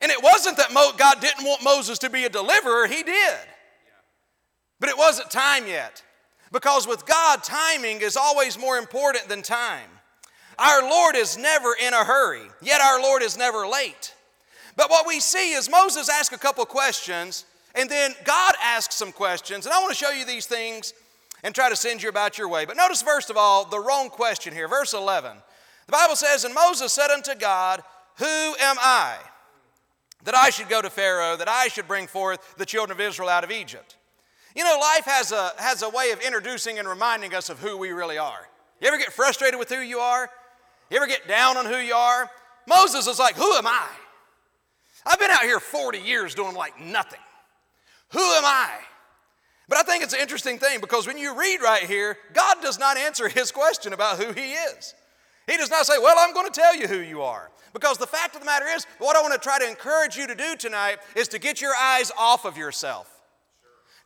And 0.00 0.10
it 0.10 0.22
wasn't 0.22 0.56
that 0.56 0.72
God 0.98 1.20
didn't 1.20 1.44
want 1.44 1.62
Moses 1.62 1.98
to 1.98 2.10
be 2.10 2.24
a 2.24 2.28
deliverer, 2.30 2.86
he 2.86 3.02
did. 3.02 3.38
But 4.78 4.88
it 4.88 4.96
wasn't 4.96 5.30
time 5.30 5.66
yet. 5.66 6.02
Because 6.52 6.86
with 6.86 7.06
God, 7.06 7.44
timing 7.44 8.00
is 8.00 8.16
always 8.16 8.58
more 8.58 8.78
important 8.78 9.28
than 9.28 9.42
time. 9.42 9.88
Our 10.58 10.82
Lord 10.82 11.16
is 11.16 11.38
never 11.38 11.74
in 11.80 11.94
a 11.94 12.04
hurry, 12.04 12.42
yet 12.60 12.80
our 12.80 13.00
Lord 13.00 13.22
is 13.22 13.36
never 13.36 13.66
late. 13.66 14.14
But 14.76 14.90
what 14.90 15.06
we 15.06 15.20
see 15.20 15.52
is 15.52 15.70
Moses 15.70 16.08
asked 16.08 16.32
a 16.32 16.38
couple 16.38 16.64
questions, 16.64 17.44
and 17.74 17.88
then 17.88 18.14
God 18.24 18.54
asked 18.62 18.92
some 18.92 19.12
questions. 19.12 19.64
And 19.64 19.72
I 19.72 19.78
want 19.78 19.90
to 19.90 19.96
show 19.96 20.10
you 20.10 20.24
these 20.24 20.46
things 20.46 20.92
and 21.42 21.54
try 21.54 21.68
to 21.68 21.76
send 21.76 22.02
you 22.02 22.08
about 22.08 22.36
your 22.36 22.48
way. 22.48 22.64
But 22.64 22.76
notice, 22.76 23.00
first 23.02 23.30
of 23.30 23.36
all, 23.36 23.64
the 23.64 23.80
wrong 23.80 24.10
question 24.10 24.52
here. 24.52 24.68
Verse 24.68 24.92
11. 24.92 25.36
The 25.86 25.92
Bible 25.92 26.16
says, 26.16 26.44
And 26.44 26.54
Moses 26.54 26.92
said 26.92 27.10
unto 27.10 27.34
God, 27.34 27.82
Who 28.16 28.24
am 28.26 28.76
I? 28.80 29.16
That 30.24 30.34
I 30.34 30.50
should 30.50 30.68
go 30.68 30.82
to 30.82 30.90
Pharaoh, 30.90 31.36
that 31.36 31.48
I 31.48 31.68
should 31.68 31.88
bring 31.88 32.06
forth 32.06 32.56
the 32.56 32.66
children 32.66 32.96
of 32.96 33.00
Israel 33.00 33.28
out 33.28 33.44
of 33.44 33.50
Egypt. 33.50 33.96
You 34.54 34.64
know, 34.64 34.78
life 34.80 35.04
has 35.04 35.32
a, 35.32 35.52
has 35.58 35.82
a 35.82 35.88
way 35.88 36.10
of 36.10 36.20
introducing 36.20 36.78
and 36.78 36.88
reminding 36.88 37.34
us 37.34 37.50
of 37.50 37.60
who 37.60 37.76
we 37.76 37.90
really 37.90 38.18
are. 38.18 38.48
You 38.80 38.88
ever 38.88 38.98
get 38.98 39.12
frustrated 39.12 39.58
with 39.58 39.68
who 39.68 39.80
you 39.80 39.98
are? 39.98 40.28
You 40.90 40.96
ever 40.96 41.06
get 41.06 41.28
down 41.28 41.56
on 41.56 41.66
who 41.66 41.76
you 41.76 41.94
are? 41.94 42.30
Moses 42.66 43.06
is 43.06 43.18
like, 43.18 43.36
Who 43.36 43.52
am 43.54 43.66
I? 43.66 43.86
I've 45.06 45.18
been 45.18 45.30
out 45.30 45.42
here 45.42 45.60
40 45.60 45.98
years 45.98 46.34
doing 46.34 46.54
like 46.54 46.80
nothing. 46.80 47.20
Who 48.10 48.20
am 48.20 48.44
I? 48.44 48.70
But 49.68 49.78
I 49.78 49.82
think 49.82 50.02
it's 50.02 50.12
an 50.12 50.20
interesting 50.20 50.58
thing 50.58 50.80
because 50.80 51.06
when 51.06 51.16
you 51.16 51.38
read 51.38 51.62
right 51.62 51.84
here, 51.84 52.18
God 52.32 52.56
does 52.60 52.78
not 52.78 52.96
answer 52.98 53.28
his 53.28 53.52
question 53.52 53.92
about 53.92 54.18
who 54.18 54.32
he 54.32 54.52
is. 54.52 54.94
He 55.50 55.56
does 55.56 55.70
not 55.70 55.84
say, 55.84 55.98
Well, 55.98 56.14
I'm 56.18 56.32
going 56.32 56.50
to 56.50 56.60
tell 56.60 56.76
you 56.76 56.86
who 56.86 57.00
you 57.00 57.22
are. 57.22 57.50
Because 57.72 57.98
the 57.98 58.06
fact 58.06 58.34
of 58.34 58.40
the 58.40 58.46
matter 58.46 58.66
is, 58.66 58.86
what 58.98 59.16
I 59.16 59.22
want 59.22 59.32
to 59.34 59.38
try 59.38 59.58
to 59.58 59.68
encourage 59.68 60.16
you 60.16 60.26
to 60.26 60.34
do 60.34 60.56
tonight 60.56 60.98
is 61.16 61.28
to 61.28 61.38
get 61.38 61.60
your 61.60 61.74
eyes 61.74 62.10
off 62.18 62.44
of 62.44 62.56
yourself, 62.56 63.08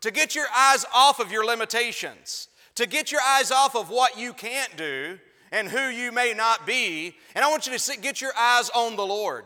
to 0.00 0.10
get 0.10 0.34
your 0.34 0.46
eyes 0.56 0.84
off 0.94 1.20
of 1.20 1.30
your 1.30 1.44
limitations, 1.44 2.48
to 2.74 2.86
get 2.86 3.12
your 3.12 3.20
eyes 3.20 3.50
off 3.50 3.74
of 3.74 3.90
what 3.90 4.18
you 4.18 4.32
can't 4.32 4.76
do 4.76 5.18
and 5.52 5.68
who 5.68 5.88
you 5.88 6.12
may 6.12 6.34
not 6.34 6.66
be. 6.66 7.14
And 7.34 7.44
I 7.44 7.50
want 7.50 7.66
you 7.66 7.76
to 7.76 8.00
get 8.00 8.20
your 8.20 8.32
eyes 8.38 8.70
on 8.70 8.96
the 8.96 9.06
Lord. 9.06 9.44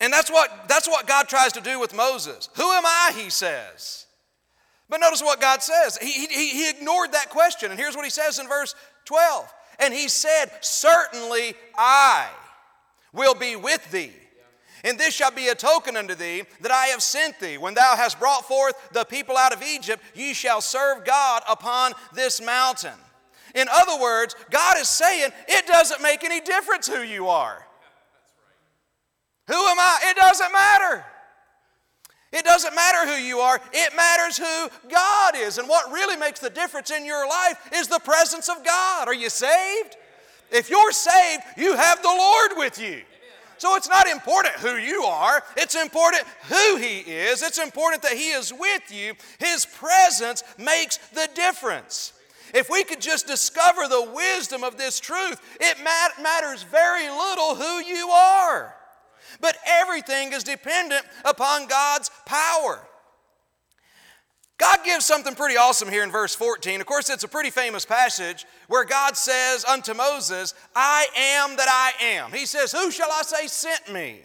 And 0.00 0.12
that's 0.12 0.30
what, 0.30 0.68
that's 0.68 0.88
what 0.88 1.06
God 1.08 1.28
tries 1.28 1.52
to 1.54 1.60
do 1.60 1.80
with 1.80 1.94
Moses. 1.94 2.48
Who 2.54 2.70
am 2.70 2.86
I, 2.86 3.12
he 3.16 3.30
says. 3.30 4.06
But 4.88 5.00
notice 5.00 5.22
what 5.22 5.40
God 5.40 5.62
says. 5.62 5.98
He, 5.98 6.26
he, 6.26 6.48
he 6.50 6.70
ignored 6.70 7.12
that 7.12 7.30
question. 7.30 7.70
And 7.70 7.78
here's 7.78 7.96
what 7.96 8.04
he 8.04 8.10
says 8.10 8.38
in 8.38 8.48
verse 8.48 8.74
12. 9.04 9.52
And 9.78 9.94
he 9.94 10.08
said, 10.08 10.46
Certainly 10.60 11.54
I 11.76 12.28
will 13.12 13.34
be 13.34 13.56
with 13.56 13.90
thee. 13.90 14.12
And 14.84 14.98
this 14.98 15.14
shall 15.14 15.32
be 15.32 15.48
a 15.48 15.54
token 15.54 15.96
unto 15.96 16.14
thee 16.14 16.44
that 16.60 16.70
I 16.70 16.86
have 16.86 17.02
sent 17.02 17.40
thee. 17.40 17.58
When 17.58 17.74
thou 17.74 17.96
hast 17.96 18.20
brought 18.20 18.46
forth 18.46 18.74
the 18.92 19.04
people 19.04 19.36
out 19.36 19.52
of 19.52 19.62
Egypt, 19.62 20.02
ye 20.14 20.34
shall 20.34 20.60
serve 20.60 21.04
God 21.04 21.42
upon 21.48 21.92
this 22.14 22.40
mountain. 22.40 22.94
In 23.54 23.66
other 23.68 24.00
words, 24.00 24.36
God 24.50 24.76
is 24.78 24.88
saying 24.88 25.30
it 25.48 25.66
doesn't 25.66 26.02
make 26.02 26.22
any 26.22 26.40
difference 26.40 26.86
who 26.86 27.02
you 27.02 27.28
are. 27.28 27.66
Who 29.48 29.54
am 29.54 29.78
I? 29.78 30.00
It 30.10 30.16
doesn't 30.16 30.52
matter. 30.52 31.04
It 32.32 32.44
doesn't 32.44 32.74
matter 32.74 33.10
who 33.10 33.22
you 33.22 33.38
are, 33.38 33.60
it 33.72 33.96
matters 33.96 34.36
who 34.36 34.68
God 34.90 35.34
is. 35.36 35.58
And 35.58 35.68
what 35.68 35.92
really 35.92 36.16
makes 36.16 36.40
the 36.40 36.50
difference 36.50 36.90
in 36.90 37.06
your 37.06 37.26
life 37.26 37.70
is 37.72 37.88
the 37.88 38.00
presence 38.00 38.48
of 38.48 38.64
God. 38.64 39.08
Are 39.08 39.14
you 39.14 39.30
saved? 39.30 39.96
If 40.50 40.70
you're 40.70 40.92
saved, 40.92 41.42
you 41.56 41.74
have 41.76 42.02
the 42.02 42.08
Lord 42.08 42.52
with 42.56 42.78
you. 42.78 43.02
So 43.58 43.74
it's 43.74 43.88
not 43.88 44.06
important 44.06 44.54
who 44.56 44.76
you 44.76 45.02
are, 45.02 45.42
it's 45.56 45.74
important 45.74 46.22
who 46.48 46.76
He 46.76 46.98
is. 46.98 47.42
It's 47.42 47.58
important 47.58 48.02
that 48.02 48.12
He 48.12 48.30
is 48.30 48.52
with 48.52 48.92
you. 48.92 49.14
His 49.38 49.66
presence 49.66 50.44
makes 50.56 50.98
the 51.08 51.28
difference. 51.34 52.12
If 52.54 52.70
we 52.70 52.84
could 52.84 53.00
just 53.00 53.26
discover 53.26 53.88
the 53.88 54.10
wisdom 54.14 54.64
of 54.64 54.78
this 54.78 55.00
truth, 55.00 55.40
it 55.60 55.78
mat- 55.82 56.22
matters 56.22 56.62
very 56.62 57.08
little 57.10 57.56
who 57.56 57.82
you 57.84 58.08
are. 58.08 58.74
But 59.40 59.56
everything 59.66 60.32
is 60.32 60.44
dependent 60.44 61.04
upon 61.24 61.66
God's 61.66 62.10
power. 62.26 62.80
God 64.58 64.78
gives 64.84 65.06
something 65.06 65.36
pretty 65.36 65.56
awesome 65.56 65.88
here 65.88 66.02
in 66.02 66.10
verse 66.10 66.34
14. 66.34 66.80
Of 66.80 66.86
course, 66.86 67.08
it's 67.10 67.22
a 67.22 67.28
pretty 67.28 67.50
famous 67.50 67.84
passage 67.84 68.44
where 68.66 68.84
God 68.84 69.16
says 69.16 69.64
unto 69.64 69.94
Moses, 69.94 70.52
I 70.74 71.06
am 71.16 71.56
that 71.56 71.68
I 71.68 72.04
am. 72.04 72.32
He 72.32 72.44
says, 72.44 72.72
Who 72.72 72.90
shall 72.90 73.10
I 73.10 73.22
say 73.22 73.46
sent 73.46 73.92
me? 73.92 74.20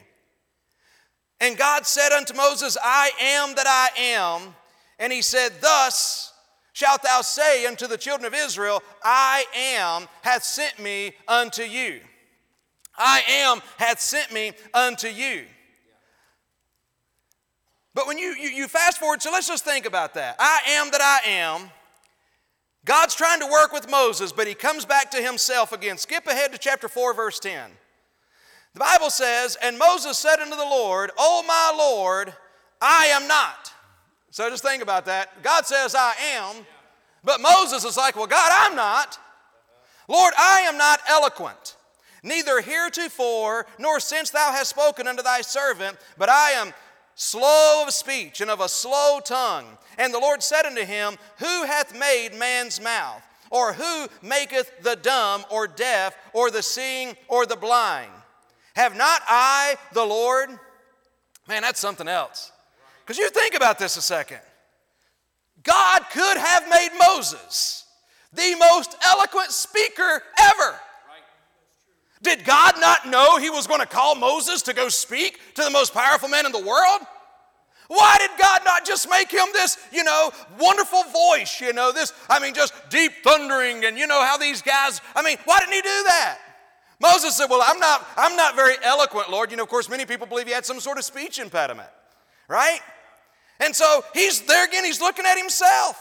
And 1.39 1.55
God 1.55 1.85
said 1.85 2.11
unto 2.11 2.33
Moses, 2.33 2.77
I 2.83 3.11
am 3.21 3.53
that 3.55 3.67
I 3.67 3.99
am. 3.99 4.55
And 4.97 5.13
he 5.13 5.21
said, 5.21 5.51
Thus 5.61 6.33
shalt 6.73 7.03
thou 7.03 7.21
say 7.21 7.67
unto 7.67 7.85
the 7.85 7.97
children 7.97 8.25
of 8.25 8.33
Israel, 8.33 8.81
I 9.03 9.45
am 9.55 10.07
hath 10.23 10.43
sent 10.43 10.79
me 10.79 11.13
unto 11.27 11.61
you. 11.61 11.99
I 12.97 13.21
am 13.27 13.61
hath 13.77 13.99
sent 13.99 14.31
me 14.31 14.51
unto 14.73 15.07
you. 15.07 15.45
But 17.95 18.07
when 18.07 18.17
you, 18.17 18.35
you, 18.35 18.49
you 18.49 18.67
fast 18.67 18.99
forward, 18.99 19.21
so 19.21 19.31
let's 19.31 19.47
just 19.47 19.63
think 19.63 19.85
about 19.85 20.15
that. 20.15 20.35
I 20.39 20.59
am 20.69 20.89
that 20.91 21.01
I 21.01 21.29
am. 21.29 21.69
God's 22.85 23.15
trying 23.15 23.39
to 23.39 23.45
work 23.45 23.71
with 23.71 23.89
Moses, 23.89 24.31
but 24.31 24.47
he 24.47 24.55
comes 24.55 24.83
back 24.83 25.11
to 25.11 25.21
himself 25.21 25.71
again. 25.71 25.97
Skip 25.97 26.27
ahead 26.27 26.51
to 26.51 26.57
chapter 26.57 26.89
4, 26.89 27.13
verse 27.13 27.39
10. 27.39 27.71
The 28.73 28.79
Bible 28.79 29.09
says, 29.09 29.57
And 29.61 29.77
Moses 29.77 30.17
said 30.17 30.39
unto 30.39 30.55
the 30.55 30.63
Lord, 30.63 31.11
O 31.17 31.43
my 31.47 31.73
Lord, 31.77 32.33
I 32.81 33.05
am 33.07 33.27
not. 33.27 33.71
So 34.31 34.49
just 34.49 34.63
think 34.63 34.81
about 34.81 35.05
that. 35.05 35.43
God 35.43 35.65
says, 35.65 35.95
I 35.95 36.13
am. 36.35 36.65
But 37.23 37.39
Moses 37.39 37.85
is 37.85 37.95
like, 37.95 38.15
Well, 38.15 38.27
God, 38.27 38.51
I'm 38.51 38.75
not. 38.75 39.17
Lord, 40.09 40.33
I 40.37 40.61
am 40.61 40.77
not 40.77 40.99
eloquent, 41.07 41.77
neither 42.23 42.61
heretofore 42.61 43.65
nor 43.77 43.99
since 43.99 44.29
thou 44.29 44.51
hast 44.51 44.69
spoken 44.69 45.07
unto 45.07 45.21
thy 45.21 45.41
servant, 45.41 45.97
but 46.17 46.29
I 46.29 46.51
am 46.51 46.73
slow 47.15 47.83
of 47.85 47.93
speech 47.93 48.41
and 48.41 48.49
of 48.49 48.61
a 48.61 48.69
slow 48.69 49.19
tongue. 49.23 49.65
And 49.97 50.13
the 50.13 50.19
Lord 50.19 50.41
said 50.41 50.65
unto 50.65 50.83
him, 50.83 51.17
Who 51.37 51.65
hath 51.65 51.97
made 51.97 52.33
man's 52.33 52.81
mouth? 52.81 53.21
Or 53.51 53.73
who 53.73 54.07
maketh 54.23 54.71
the 54.81 54.95
dumb 54.95 55.45
or 55.51 55.67
deaf 55.67 56.15
or 56.33 56.49
the 56.49 56.63
seeing 56.63 57.15
or 57.27 57.45
the 57.45 57.55
blind? 57.55 58.09
Have 58.75 58.97
not 58.97 59.21
I 59.27 59.75
the 59.93 60.03
Lord? 60.03 60.49
Man, 61.47 61.61
that's 61.61 61.79
something 61.79 62.07
else. 62.07 62.51
Because 63.05 63.19
you 63.19 63.29
think 63.29 63.53
about 63.53 63.77
this 63.77 63.95
a 63.95 64.01
second. 64.01 64.39
God 65.61 66.01
could 66.11 66.37
have 66.37 66.67
made 66.69 66.89
Moses 66.97 67.85
the 68.33 68.55
most 68.55 68.95
eloquent 69.05 69.51
speaker 69.51 70.23
ever. 70.39 70.79
Did 72.23 72.45
God 72.45 72.75
not 72.79 73.07
know 73.07 73.37
he 73.37 73.49
was 73.49 73.67
going 73.67 73.81
to 73.81 73.85
call 73.85 74.15
Moses 74.15 74.61
to 74.63 74.73
go 74.73 74.89
speak 74.89 75.39
to 75.55 75.63
the 75.63 75.69
most 75.69 75.93
powerful 75.93 76.29
man 76.29 76.45
in 76.45 76.51
the 76.51 76.59
world? 76.59 77.01
Why 77.89 78.17
did 78.17 78.31
God 78.41 78.61
not 78.65 78.85
just 78.85 79.09
make 79.09 79.29
him 79.29 79.45
this, 79.51 79.77
you 79.91 80.03
know, 80.03 80.31
wonderful 80.57 81.03
voice, 81.03 81.59
you 81.59 81.73
know, 81.73 81.91
this, 81.91 82.13
I 82.29 82.39
mean, 82.39 82.53
just 82.53 82.73
deep 82.89 83.11
thundering 83.23 83.83
and 83.85 83.97
you 83.97 84.07
know 84.07 84.23
how 84.23 84.37
these 84.37 84.61
guys, 84.61 85.01
I 85.15 85.21
mean, 85.21 85.37
why 85.45 85.59
didn't 85.59 85.73
he 85.73 85.81
do 85.81 86.03
that? 86.07 86.39
Moses 87.01 87.35
said, 87.35 87.47
Well, 87.49 87.61
I'm 87.63 87.79
not, 87.79 88.07
I'm 88.15 88.37
not 88.37 88.55
very 88.55 88.75
eloquent, 88.81 89.29
Lord. 89.29 89.51
You 89.51 89.57
know, 89.57 89.63
of 89.63 89.69
course, 89.69 89.89
many 89.89 90.05
people 90.05 90.25
believe 90.25 90.47
he 90.47 90.53
had 90.53 90.65
some 90.65 90.79
sort 90.79 90.97
of 90.97 91.03
speech 91.03 91.37
impediment, 91.37 91.89
right? 92.47 92.79
And 93.59 93.75
so 93.75 94.05
he's 94.13 94.41
there 94.41 94.65
again, 94.65 94.85
he's 94.85 95.01
looking 95.01 95.25
at 95.25 95.37
himself. 95.37 95.99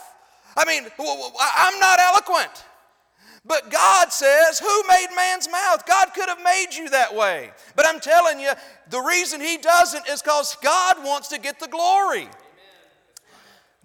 I 0.56 0.64
mean, 0.64 0.86
I'm 0.98 1.78
not 1.80 1.98
eloquent. 1.98 2.64
But 3.44 3.70
God 3.70 4.12
says, 4.12 4.60
Who 4.60 4.82
made 4.88 5.08
man's 5.16 5.50
mouth? 5.50 5.84
God 5.86 6.08
could 6.14 6.28
have 6.28 6.42
made 6.42 6.68
you 6.72 6.90
that 6.90 7.14
way. 7.14 7.50
But 7.74 7.86
I'm 7.86 8.00
telling 8.00 8.38
you, 8.38 8.52
the 8.90 9.00
reason 9.00 9.40
He 9.40 9.58
doesn't 9.58 10.08
is 10.08 10.22
because 10.22 10.56
God 10.62 11.04
wants 11.04 11.28
to 11.28 11.40
get 11.40 11.58
the 11.58 11.68
glory. 11.68 12.28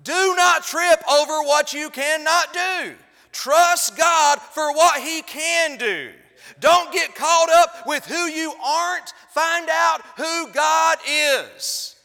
Do 0.04 0.36
not 0.36 0.64
trip 0.64 1.02
over 1.12 1.42
what 1.42 1.74
you 1.74 1.90
cannot 1.90 2.54
do. 2.54 2.94
Trust 3.32 3.98
God 3.98 4.40
for 4.40 4.74
what 4.74 5.02
He 5.02 5.22
can 5.24 5.78
do. 5.78 6.12
Don't 6.60 6.94
get 6.94 7.16
caught 7.16 7.50
up 7.50 7.88
with 7.88 8.06
who 8.06 8.26
you 8.26 8.54
aren't. 8.64 9.14
Find 9.32 9.68
out 9.70 10.02
who 10.18 10.52
God 10.54 10.98
is. 11.08 11.96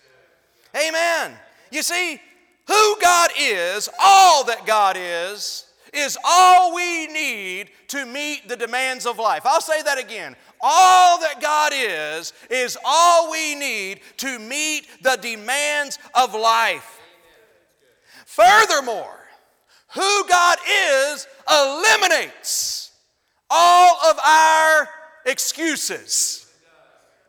Amen. 0.74 1.32
You 1.70 1.82
see, 1.82 2.20
who 2.66 2.96
God 3.00 3.30
is, 3.38 3.88
all 4.02 4.44
that 4.44 4.66
God 4.66 4.96
is, 4.98 5.66
is 5.92 6.16
all 6.24 6.74
we 6.74 7.06
need 7.08 7.70
to 7.88 8.06
meet 8.06 8.48
the 8.48 8.56
demands 8.56 9.04
of 9.06 9.18
life. 9.18 9.42
I'll 9.44 9.60
say 9.60 9.82
that 9.82 9.98
again. 9.98 10.34
All 10.60 11.18
that 11.20 11.40
God 11.40 11.72
is, 11.74 12.32
is 12.50 12.78
all 12.84 13.30
we 13.30 13.54
need 13.54 14.00
to 14.18 14.38
meet 14.38 14.86
the 15.02 15.18
demands 15.20 15.98
of 16.14 16.34
life. 16.34 17.00
Furthermore, 18.26 19.18
who 19.94 20.28
God 20.28 20.58
is 20.66 21.26
eliminates 21.50 22.92
all 23.50 23.96
of 24.10 24.18
our 24.18 24.88
excuses. 25.26 26.46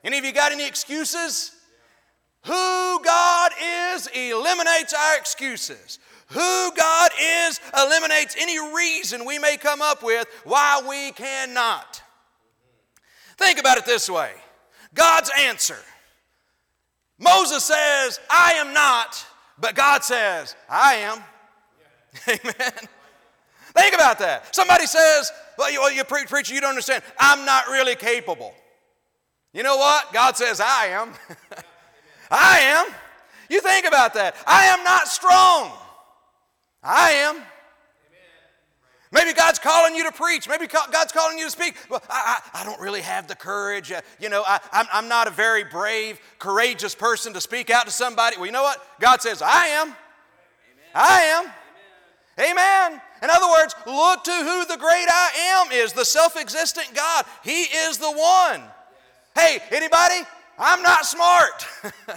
Any 0.03 0.17
of 0.17 0.25
you 0.25 0.31
got 0.31 0.51
any 0.51 0.65
excuses? 0.65 1.51
Who 2.45 3.03
God 3.03 3.51
is 3.93 4.07
eliminates 4.07 4.93
our 4.93 5.17
excuses. 5.17 5.99
Who 6.33 6.71
God 6.75 7.11
is 7.21 7.59
eliminates 7.77 8.35
any 8.39 8.57
reason 8.73 9.23
we 9.25 9.37
may 9.37 9.55
come 9.55 9.81
up 9.81 10.01
with 10.01 10.27
why 10.43 10.81
we 10.87 11.11
cannot. 11.11 12.01
Think 13.37 13.59
about 13.59 13.77
it 13.77 13.85
this 13.85 14.09
way 14.09 14.31
God's 14.93 15.29
answer. 15.39 15.77
Moses 17.19 17.63
says, 17.63 18.19
I 18.29 18.53
am 18.53 18.73
not, 18.73 19.25
but 19.59 19.75
God 19.75 20.03
says, 20.03 20.55
I 20.67 20.95
am. 20.95 21.19
Amen. 22.27 22.73
Think 23.75 23.95
about 23.95 24.19
that. 24.19 24.55
Somebody 24.55 24.87
says, 24.87 25.31
Well, 25.57 25.71
you, 25.71 25.81
well, 25.81 25.91
you 25.91 26.03
pre- 26.03 26.25
preacher, 26.25 26.53
you 26.53 26.61
don't 26.61 26.71
understand. 26.71 27.03
I'm 27.19 27.45
not 27.45 27.67
really 27.67 27.95
capable. 27.95 28.53
You 29.53 29.61
know 29.61 29.77
what? 29.77 30.11
God 30.11 30.35
says, 30.35 30.59
I 30.59 30.87
am. 30.87 31.13
I 32.31 32.59
am. 32.59 32.87
You 33.49 33.61
think 33.61 33.85
about 33.85 34.15
that. 34.15 34.35
I 34.47 34.65
am 34.65 34.83
not 34.83 35.07
strong. 35.07 35.71
I 36.83 37.11
am. 37.11 37.41
Maybe 39.13 39.33
God's 39.33 39.59
calling 39.59 39.95
you 39.95 40.03
to 40.05 40.11
preach. 40.11 40.49
Maybe 40.49 40.65
God's 40.65 41.11
calling 41.11 41.37
you 41.37 41.45
to 41.45 41.51
speak. 41.51 41.75
Well, 41.87 42.01
I, 42.09 42.39
I, 42.53 42.61
I 42.61 42.63
don't 42.63 42.81
really 42.81 43.01
have 43.01 43.27
the 43.27 43.35
courage. 43.35 43.91
Uh, 43.91 44.01
you 44.19 44.27
know, 44.27 44.43
I, 44.45 44.59
I'm, 44.71 44.87
I'm 44.91 45.07
not 45.07 45.27
a 45.27 45.31
very 45.31 45.63
brave, 45.63 46.19
courageous 46.39 46.95
person 46.95 47.31
to 47.33 47.41
speak 47.41 47.69
out 47.69 47.85
to 47.85 47.91
somebody. 47.91 48.37
Well, 48.37 48.47
you 48.47 48.51
know 48.51 48.63
what? 48.63 48.83
God 48.99 49.21
says, 49.21 49.43
I 49.43 49.67
am. 49.67 49.87
Amen. 49.89 49.95
I 50.95 51.21
am. 51.21 51.43
Amen. 52.39 52.51
Amen. 52.89 53.01
In 53.21 53.29
other 53.29 53.47
words, 53.51 53.75
look 53.85 54.23
to 54.23 54.31
who 54.31 54.65
the 54.65 54.77
great 54.77 55.07
I 55.07 55.61
am 55.61 55.71
is, 55.71 55.93
the 55.93 56.05
self 56.05 56.35
existent 56.35 56.89
God. 56.95 57.25
He 57.43 57.61
is 57.61 57.99
the 57.99 58.11
one. 58.11 58.63
Hey, 59.35 59.59
anybody? 59.69 60.27
I'm 60.57 60.81
not 60.81 61.05
smart. 61.05 61.67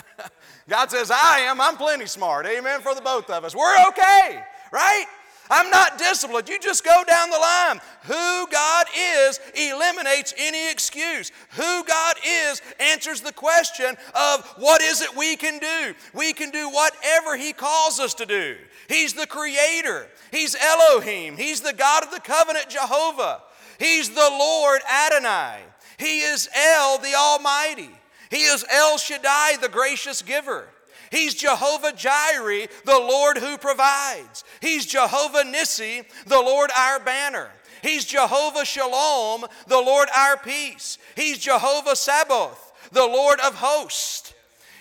God 0.68 0.90
says, 0.90 1.11
I 1.11 1.40
am. 1.40 1.61
I'm 1.61 1.76
plenty 1.76 2.07
smart. 2.07 2.46
Amen 2.46 2.81
for 2.81 2.94
the 2.94 3.02
both 3.02 3.29
of 3.29 3.44
us. 3.44 3.55
We're 3.55 3.87
okay, 3.88 4.42
right? 4.72 5.07
I'm 5.50 5.70
not 5.70 5.98
disciplined. 5.98 6.48
You 6.48 6.59
just 6.59 6.85
go 6.85 7.05
down 7.07 7.31
the 7.31 7.38
line. 7.38 7.81
Who 8.05 8.46
God 8.50 8.87
is 8.96 9.40
eliminates 9.55 10.35
any 10.37 10.70
excuse. 10.70 11.31
Who 11.52 11.85
God 11.85 12.16
is 12.26 12.61
answers 12.81 13.20
the 13.20 13.33
question 13.33 13.96
of 14.14 14.44
what 14.59 14.83
is 14.83 15.02
it 15.02 15.16
we 15.16 15.37
can 15.37 15.59
do. 15.59 15.94
We 16.14 16.33
can 16.33 16.50
do 16.50 16.68
whatever 16.68 17.37
He 17.37 17.52
calls 17.52 18.00
us 18.00 18.14
to 18.14 18.26
do. 18.26 18.57
He's 18.88 19.14
the 19.14 19.26
Creator, 19.26 20.09
He's 20.31 20.57
Elohim, 20.57 21.37
He's 21.37 21.61
the 21.61 21.72
God 21.72 22.05
of 22.05 22.11
the 22.11 22.20
covenant, 22.20 22.68
Jehovah, 22.68 23.42
He's 23.79 24.11
the 24.11 24.31
Lord 24.31 24.81
Adonai, 24.90 25.61
He 25.98 26.20
is 26.20 26.48
El, 26.55 26.98
the 26.98 27.14
Almighty. 27.14 27.90
He 28.29 28.38
is 28.38 28.64
El 28.68 28.98
Shaddai, 28.98 29.57
the 29.61 29.68
gracious 29.68 30.20
giver. 30.20 30.68
He's 31.11 31.35
Jehovah 31.35 31.92
Jireh, 31.92 32.69
the 32.85 32.99
Lord 32.99 33.38
who 33.38 33.59
provides. 33.59 34.45
He's 34.61 34.87
Jehovah 34.87 35.45
Nissi, 35.45 36.05
the 36.27 36.40
Lord 36.40 36.71
our 36.77 37.01
banner. 37.01 37.51
He's 37.83 38.05
Jehovah 38.05 38.64
Shalom, 38.64 39.47
the 39.66 39.81
Lord 39.81 40.09
our 40.16 40.37
peace. 40.37 40.99
He's 41.14 41.38
Jehovah 41.38 41.97
Sabaoth, 41.97 42.73
the 42.90 43.07
Lord 43.07 43.38
of 43.40 43.55
hosts. 43.55 44.35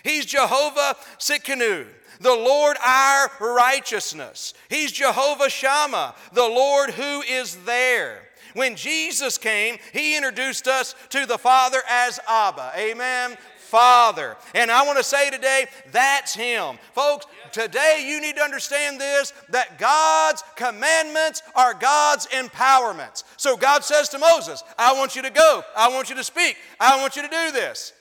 He's 0.04 0.26
Jehovah 0.26 0.96
Tsidkenu, 1.20 1.88
the 2.20 2.34
Lord 2.34 2.78
our 2.86 3.32
righteousness. 3.40 4.54
He's 4.70 4.92
Jehovah 4.92 5.50
Shammah, 5.50 6.16
the 6.34 6.48
Lord 6.48 6.92
who 6.92 7.22
is 7.22 7.56
there. 7.66 8.22
When 8.54 8.78
Jesus 8.78 9.38
came, 9.38 9.78
he 9.92 10.16
introduced 10.16 10.68
us 10.68 10.96
to 11.10 11.26
the 11.26 11.38
Father 11.38 11.82
as 11.90 12.20
Abba. 12.28 12.72
Amen. 12.78 13.36
Father. 13.76 14.38
And 14.54 14.72
I 14.72 14.86
want 14.86 15.00
to 15.00 15.04
say 15.04 15.30
today, 15.30 15.66
that's 15.92 16.34
Him. 16.34 16.78
Folks, 16.94 17.26
today 17.52 18.06
you 18.08 18.22
need 18.22 18.38
to 18.38 18.42
understand 18.42 19.02
this 19.02 19.34
that 19.50 19.78
God's 19.78 20.42
commandments 20.56 21.44
are 21.56 21.74
God's 21.74 22.26
empowerments. 22.28 23.26
So 23.36 23.58
God 23.58 23.84
says 23.84 24.08
to 24.10 24.18
Moses, 24.18 24.64
I 24.78 24.94
want 24.94 25.18
you 25.18 25.24
to 25.24 25.30
go, 25.30 25.62
I 25.76 25.90
want 25.90 26.10
you 26.10 26.16
to 26.16 26.24
speak, 26.24 26.56
I 26.80 27.02
want 27.02 27.18
you 27.18 27.24
to 27.24 27.28
do 27.28 27.52
this. 27.52 27.92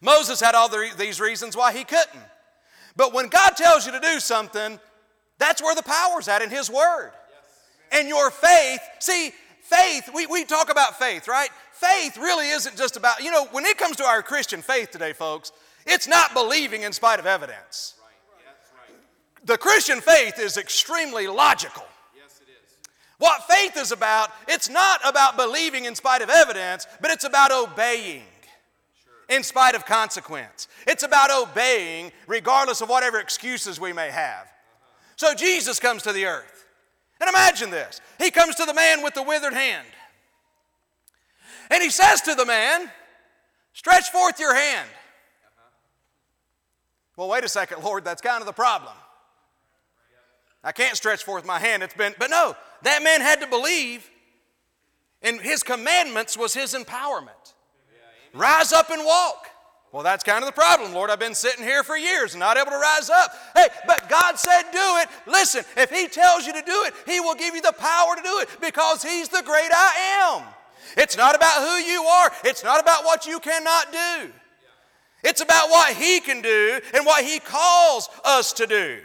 Moses 0.00 0.40
had 0.40 0.54
all 0.54 0.70
the, 0.70 0.88
these 0.96 1.20
reasons 1.20 1.54
why 1.54 1.74
he 1.74 1.84
couldn't. 1.84 2.24
But 2.96 3.12
when 3.12 3.28
God 3.28 3.50
tells 3.56 3.84
you 3.84 3.92
to 3.92 4.00
do 4.00 4.20
something, 4.20 4.80
that's 5.36 5.60
where 5.60 5.74
the 5.74 5.82
power's 5.82 6.28
at 6.28 6.40
in 6.40 6.48
His 6.48 6.70
Word. 6.70 7.10
And 7.92 8.08
your 8.08 8.30
faith, 8.30 8.80
see, 9.00 9.32
faith, 9.64 10.08
we, 10.14 10.26
we 10.26 10.44
talk 10.44 10.70
about 10.70 10.98
faith, 10.98 11.28
right? 11.28 11.50
Faith 11.82 12.16
really 12.16 12.48
isn't 12.48 12.76
just 12.76 12.96
about, 12.96 13.24
you 13.24 13.32
know, 13.32 13.46
when 13.46 13.64
it 13.64 13.76
comes 13.76 13.96
to 13.96 14.04
our 14.04 14.22
Christian 14.22 14.62
faith 14.62 14.92
today, 14.92 15.12
folks, 15.12 15.50
it's 15.84 16.06
not 16.06 16.32
believing 16.32 16.82
in 16.82 16.92
spite 16.92 17.18
of 17.18 17.26
evidence. 17.26 17.94
The 19.44 19.58
Christian 19.58 20.00
faith 20.00 20.38
is 20.38 20.56
extremely 20.56 21.26
logical. 21.26 21.82
Yes, 22.16 22.40
it 22.40 22.48
is. 22.48 22.76
What 23.18 23.42
faith 23.48 23.76
is 23.76 23.90
about, 23.90 24.30
it's 24.46 24.68
not 24.68 25.00
about 25.04 25.36
believing 25.36 25.86
in 25.86 25.96
spite 25.96 26.22
of 26.22 26.30
evidence, 26.30 26.86
but 27.00 27.10
it's 27.10 27.24
about 27.24 27.50
obeying 27.50 28.22
in 29.28 29.42
spite 29.42 29.74
of 29.74 29.84
consequence. 29.84 30.68
It's 30.86 31.02
about 31.02 31.30
obeying 31.32 32.12
regardless 32.28 32.80
of 32.80 32.90
whatever 32.90 33.18
excuses 33.18 33.80
we 33.80 33.92
may 33.92 34.10
have. 34.10 34.46
So 35.16 35.34
Jesus 35.34 35.80
comes 35.80 36.04
to 36.04 36.12
the 36.12 36.26
earth. 36.26 36.64
And 37.20 37.28
imagine 37.28 37.70
this 37.70 38.00
He 38.18 38.30
comes 38.30 38.54
to 38.54 38.66
the 38.66 38.74
man 38.74 39.02
with 39.02 39.14
the 39.14 39.22
withered 39.24 39.54
hand. 39.54 39.86
And 41.72 41.82
he 41.82 41.88
says 41.88 42.20
to 42.22 42.34
the 42.34 42.44
man, 42.44 42.90
Stretch 43.72 44.10
forth 44.10 44.38
your 44.38 44.54
hand. 44.54 44.88
Uh-huh. 44.88 45.70
Well, 47.16 47.28
wait 47.30 47.44
a 47.44 47.48
second, 47.48 47.82
Lord, 47.82 48.04
that's 48.04 48.20
kind 48.20 48.40
of 48.40 48.46
the 48.46 48.52
problem. 48.52 48.92
I 50.62 50.72
can't 50.72 50.96
stretch 50.96 51.24
forth 51.24 51.46
my 51.46 51.58
hand. 51.58 51.82
It's 51.82 51.94
been, 51.94 52.14
but 52.18 52.30
no, 52.30 52.54
that 52.82 53.02
man 53.02 53.20
had 53.20 53.40
to 53.40 53.46
believe, 53.46 54.08
and 55.22 55.40
his 55.40 55.62
commandments 55.62 56.36
was 56.36 56.54
his 56.54 56.74
empowerment. 56.74 57.54
Rise 58.34 58.72
up 58.72 58.90
and 58.90 59.04
walk. 59.04 59.48
Well, 59.90 60.02
that's 60.02 60.24
kind 60.24 60.38
of 60.38 60.46
the 60.46 60.52
problem, 60.52 60.94
Lord. 60.94 61.10
I've 61.10 61.18
been 61.18 61.34
sitting 61.34 61.64
here 61.64 61.82
for 61.82 61.96
years 61.96 62.34
and 62.34 62.40
not 62.40 62.56
able 62.56 62.70
to 62.70 62.78
rise 62.78 63.10
up. 63.10 63.30
Hey, 63.54 63.66
but 63.86 64.08
God 64.08 64.38
said, 64.38 64.62
do 64.72 64.78
it. 64.78 65.08
Listen, 65.26 65.64
if 65.76 65.90
He 65.90 66.06
tells 66.06 66.46
you 66.46 66.52
to 66.52 66.62
do 66.62 66.84
it, 66.86 66.94
He 67.06 67.20
will 67.20 67.34
give 67.34 67.54
you 67.54 67.60
the 67.60 67.74
power 67.78 68.14
to 68.16 68.22
do 68.22 68.38
it 68.38 68.48
because 68.60 69.02
He's 69.02 69.28
the 69.28 69.42
great 69.44 69.70
I 69.70 70.38
am. 70.38 70.54
It's 70.96 71.16
not 71.16 71.34
about 71.34 71.60
who 71.60 71.76
you 71.76 72.02
are, 72.02 72.32
it's 72.44 72.64
not 72.64 72.80
about 72.80 73.04
what 73.04 73.26
you 73.26 73.40
cannot 73.40 73.92
do. 73.92 74.32
It's 75.24 75.40
about 75.40 75.70
what 75.70 75.94
He 75.96 76.20
can 76.20 76.42
do 76.42 76.80
and 76.94 77.06
what 77.06 77.24
He 77.24 77.38
calls 77.38 78.08
us 78.24 78.52
to 78.54 78.66
do. 78.66 79.00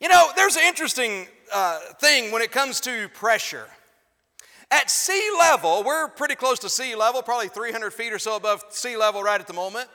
You 0.00 0.08
know, 0.08 0.30
there's 0.36 0.56
an 0.56 0.62
interesting 0.64 1.26
uh, 1.52 1.78
thing 2.00 2.30
when 2.30 2.42
it 2.42 2.52
comes 2.52 2.80
to 2.80 3.08
pressure. 3.08 3.66
At 4.70 4.90
sea 4.90 5.30
level, 5.38 5.82
we're 5.82 6.08
pretty 6.08 6.34
close 6.34 6.58
to 6.60 6.68
sea 6.68 6.94
level, 6.94 7.22
probably 7.22 7.48
300 7.48 7.90
feet 7.90 8.12
or 8.12 8.18
so 8.18 8.36
above 8.36 8.62
sea 8.68 8.96
level 8.96 9.22
right 9.22 9.40
at 9.40 9.46
the 9.46 9.54
moment. 9.54 9.88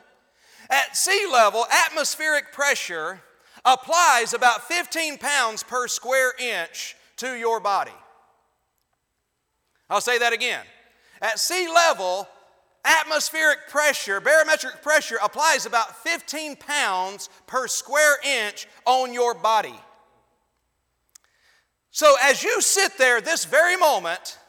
At 0.69 0.97
sea 0.97 1.27
level, 1.31 1.65
atmospheric 1.85 2.51
pressure 2.51 3.21
applies 3.63 4.33
about 4.33 4.67
15 4.67 5.19
pounds 5.19 5.61
per 5.61 5.87
square 5.87 6.33
inch 6.39 6.95
to 7.17 7.35
your 7.35 7.59
body. 7.59 7.91
I'll 9.89 10.01
say 10.01 10.17
that 10.17 10.33
again. 10.33 10.65
At 11.21 11.39
sea 11.39 11.67
level, 11.67 12.27
atmospheric 12.85 13.69
pressure, 13.69 14.19
barometric 14.19 14.81
pressure, 14.81 15.17
applies 15.23 15.65
about 15.65 16.03
15 16.03 16.55
pounds 16.57 17.29
per 17.47 17.67
square 17.67 18.17
inch 18.25 18.67
on 18.85 19.13
your 19.13 19.33
body. 19.33 19.75
So 21.91 22.15
as 22.23 22.43
you 22.43 22.59
sit 22.59 22.97
there 22.97 23.21
this 23.21 23.45
very 23.45 23.77
moment, 23.77 24.39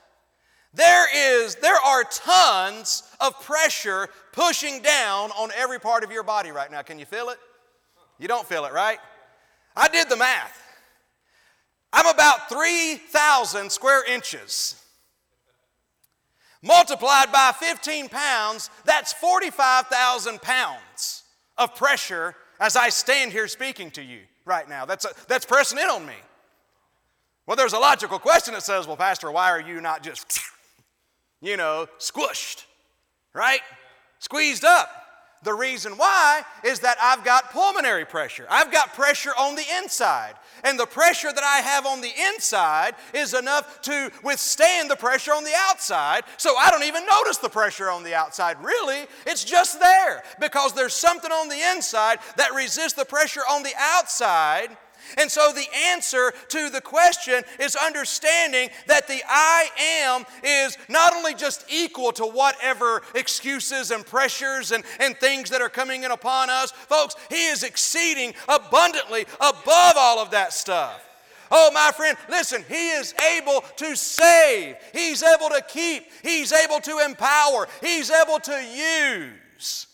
there 0.73 1.43
is 1.43 1.55
there 1.57 1.77
are 1.77 2.05
tons 2.05 3.05
of 3.21 3.41
pressure 3.43 4.09
pushing 4.33 4.83
down 4.83 5.31
on 5.33 5.51
every 5.57 5.79
part 5.79 6.03
of 6.03 6.11
your 6.11 6.25
body 6.25 6.51
right 6.51 6.71
now. 6.71 6.83
Can 6.83 6.99
you 6.99 7.05
feel 7.05 7.29
it? 7.29 7.39
You 8.19 8.29
don't 8.29 8.47
feel 8.47 8.65
it, 8.65 8.73
right? 8.73 8.99
I 9.77 9.89
did 9.89 10.09
the 10.09 10.17
math. 10.17 10.61
I'm 11.93 12.07
about 12.07 12.49
3,000 12.49 13.71
square 13.71 14.05
inches. 14.05 14.84
Multiplied 16.65 17.31
by 17.31 17.53
15 17.55 18.09
pounds, 18.09 18.71
that's 18.87 19.13
45,000 19.13 20.41
pounds 20.41 21.25
of 21.59 21.75
pressure 21.75 22.35
as 22.59 22.75
I 22.75 22.89
stand 22.89 23.33
here 23.33 23.49
speaking 23.49 23.91
to 23.93 24.03
you 24.03 24.21
right 24.47 24.67
now. 24.67 24.87
That's, 24.87 25.05
a, 25.05 25.11
that's 25.29 25.45
pressing 25.45 25.79
in 25.79 25.85
on 25.85 26.07
me. 26.07 26.15
Well, 27.47 27.59
there's 27.59 27.75
a 27.75 27.79
logical 27.79 28.19
question 28.19 28.55
that 28.55 28.63
says, 28.63 28.87
well, 28.87 28.97
Pastor, 28.97 29.31
why 29.31 29.51
are 29.51 29.61
you 29.61 29.83
not 29.83 30.03
just 30.03 30.41
you 31.43 31.59
know, 31.59 31.87
squished, 31.99 32.65
right? 33.35 33.61
Squeezed 34.19 34.65
up. 34.65 34.89
The 35.45 35.55
reason 35.55 35.93
why 35.93 36.43
is 36.65 36.81
that 36.81 36.97
I've 37.01 37.23
got 37.23 37.53
pulmonary 37.53 38.07
pressure. 38.07 38.47
I've 38.51 38.73
got 38.73 38.95
pressure 38.95 39.33
on 39.39 39.55
the 39.55 39.65
inside. 39.79 40.35
And 40.65 40.81
the 40.81 40.87
pressure 40.87 41.31
that 41.33 41.45
I 41.45 41.59
have 41.59 41.85
on 41.85 42.01
the 42.01 42.11
inside 42.33 42.95
is 43.13 43.35
enough 43.35 43.83
to 43.83 44.11
withstand 44.23 44.91
the 44.91 44.97
pressure 44.97 45.33
on 45.33 45.45
the 45.45 45.53
outside. 45.69 46.25
So 46.39 46.57
I 46.57 46.71
don't 46.71 46.85
even 46.85 47.05
notice 47.05 47.37
the 47.37 47.51
pressure 47.51 47.91
on 47.91 48.03
the 48.03 48.15
outside. 48.15 48.57
Really, 48.63 49.07
it's 49.27 49.45
just 49.45 49.79
there 49.81 50.25
because 50.41 50.73
there's 50.73 50.95
something 50.95 51.31
on 51.31 51.51
the 51.51 51.61
inside 51.73 52.19
that 52.37 52.55
resists 52.55 52.95
the 52.95 53.05
pressure 53.05 53.43
on 53.49 53.63
the 53.63 53.75
outside 53.79 54.75
and 55.19 55.31
so 55.31 55.53
the 55.53 55.67
answer 55.91 56.33
to 56.49 56.71
the 56.71 56.81
question 56.81 57.43
is 57.61 57.77
understanding 57.77 58.69
that 58.87 59.07
the 59.07 59.23
I 59.29 59.69
am 59.81 60.25
is 60.43 60.77
not 60.89 61.15
only 61.15 61.35
just 61.35 61.65
equal 61.71 62.13
to 62.13 62.25
whatever 62.25 63.03
excuses 63.15 63.91
and 63.91 64.05
pressures 64.05 64.73
and, 64.73 64.85
and 65.01 65.17
things 65.17 65.51
that 65.51 65.61
are 65.61 65.69
coming 65.69 66.05
in 66.05 66.11
upon 66.11 66.51
us, 66.51 66.71
folks, 66.71 67.17
He 67.31 67.47
is 67.47 67.63
exceeding 67.63 68.35
abundantly 68.49 69.27
above 69.37 69.95
all 69.97 70.19
of 70.19 70.31
that 70.33 70.53
stuff. 70.53 71.01
Oh, 71.51 71.71
my 71.73 71.93
friend, 71.95 72.17
listen, 72.29 72.65
He 72.69 72.91
is 72.91 73.15
able 73.37 73.61
to 73.77 73.97
save, 73.97 74.77
He's 74.93 75.23
able 75.23 75.49
to 75.51 75.63
keep, 75.69 76.05
He's 76.23 76.53
able 76.53 76.81
to 76.81 77.01
empower, 77.05 77.69
He's 77.81 78.11
able 78.11 78.41
to 78.41 78.65
use. 79.57 79.87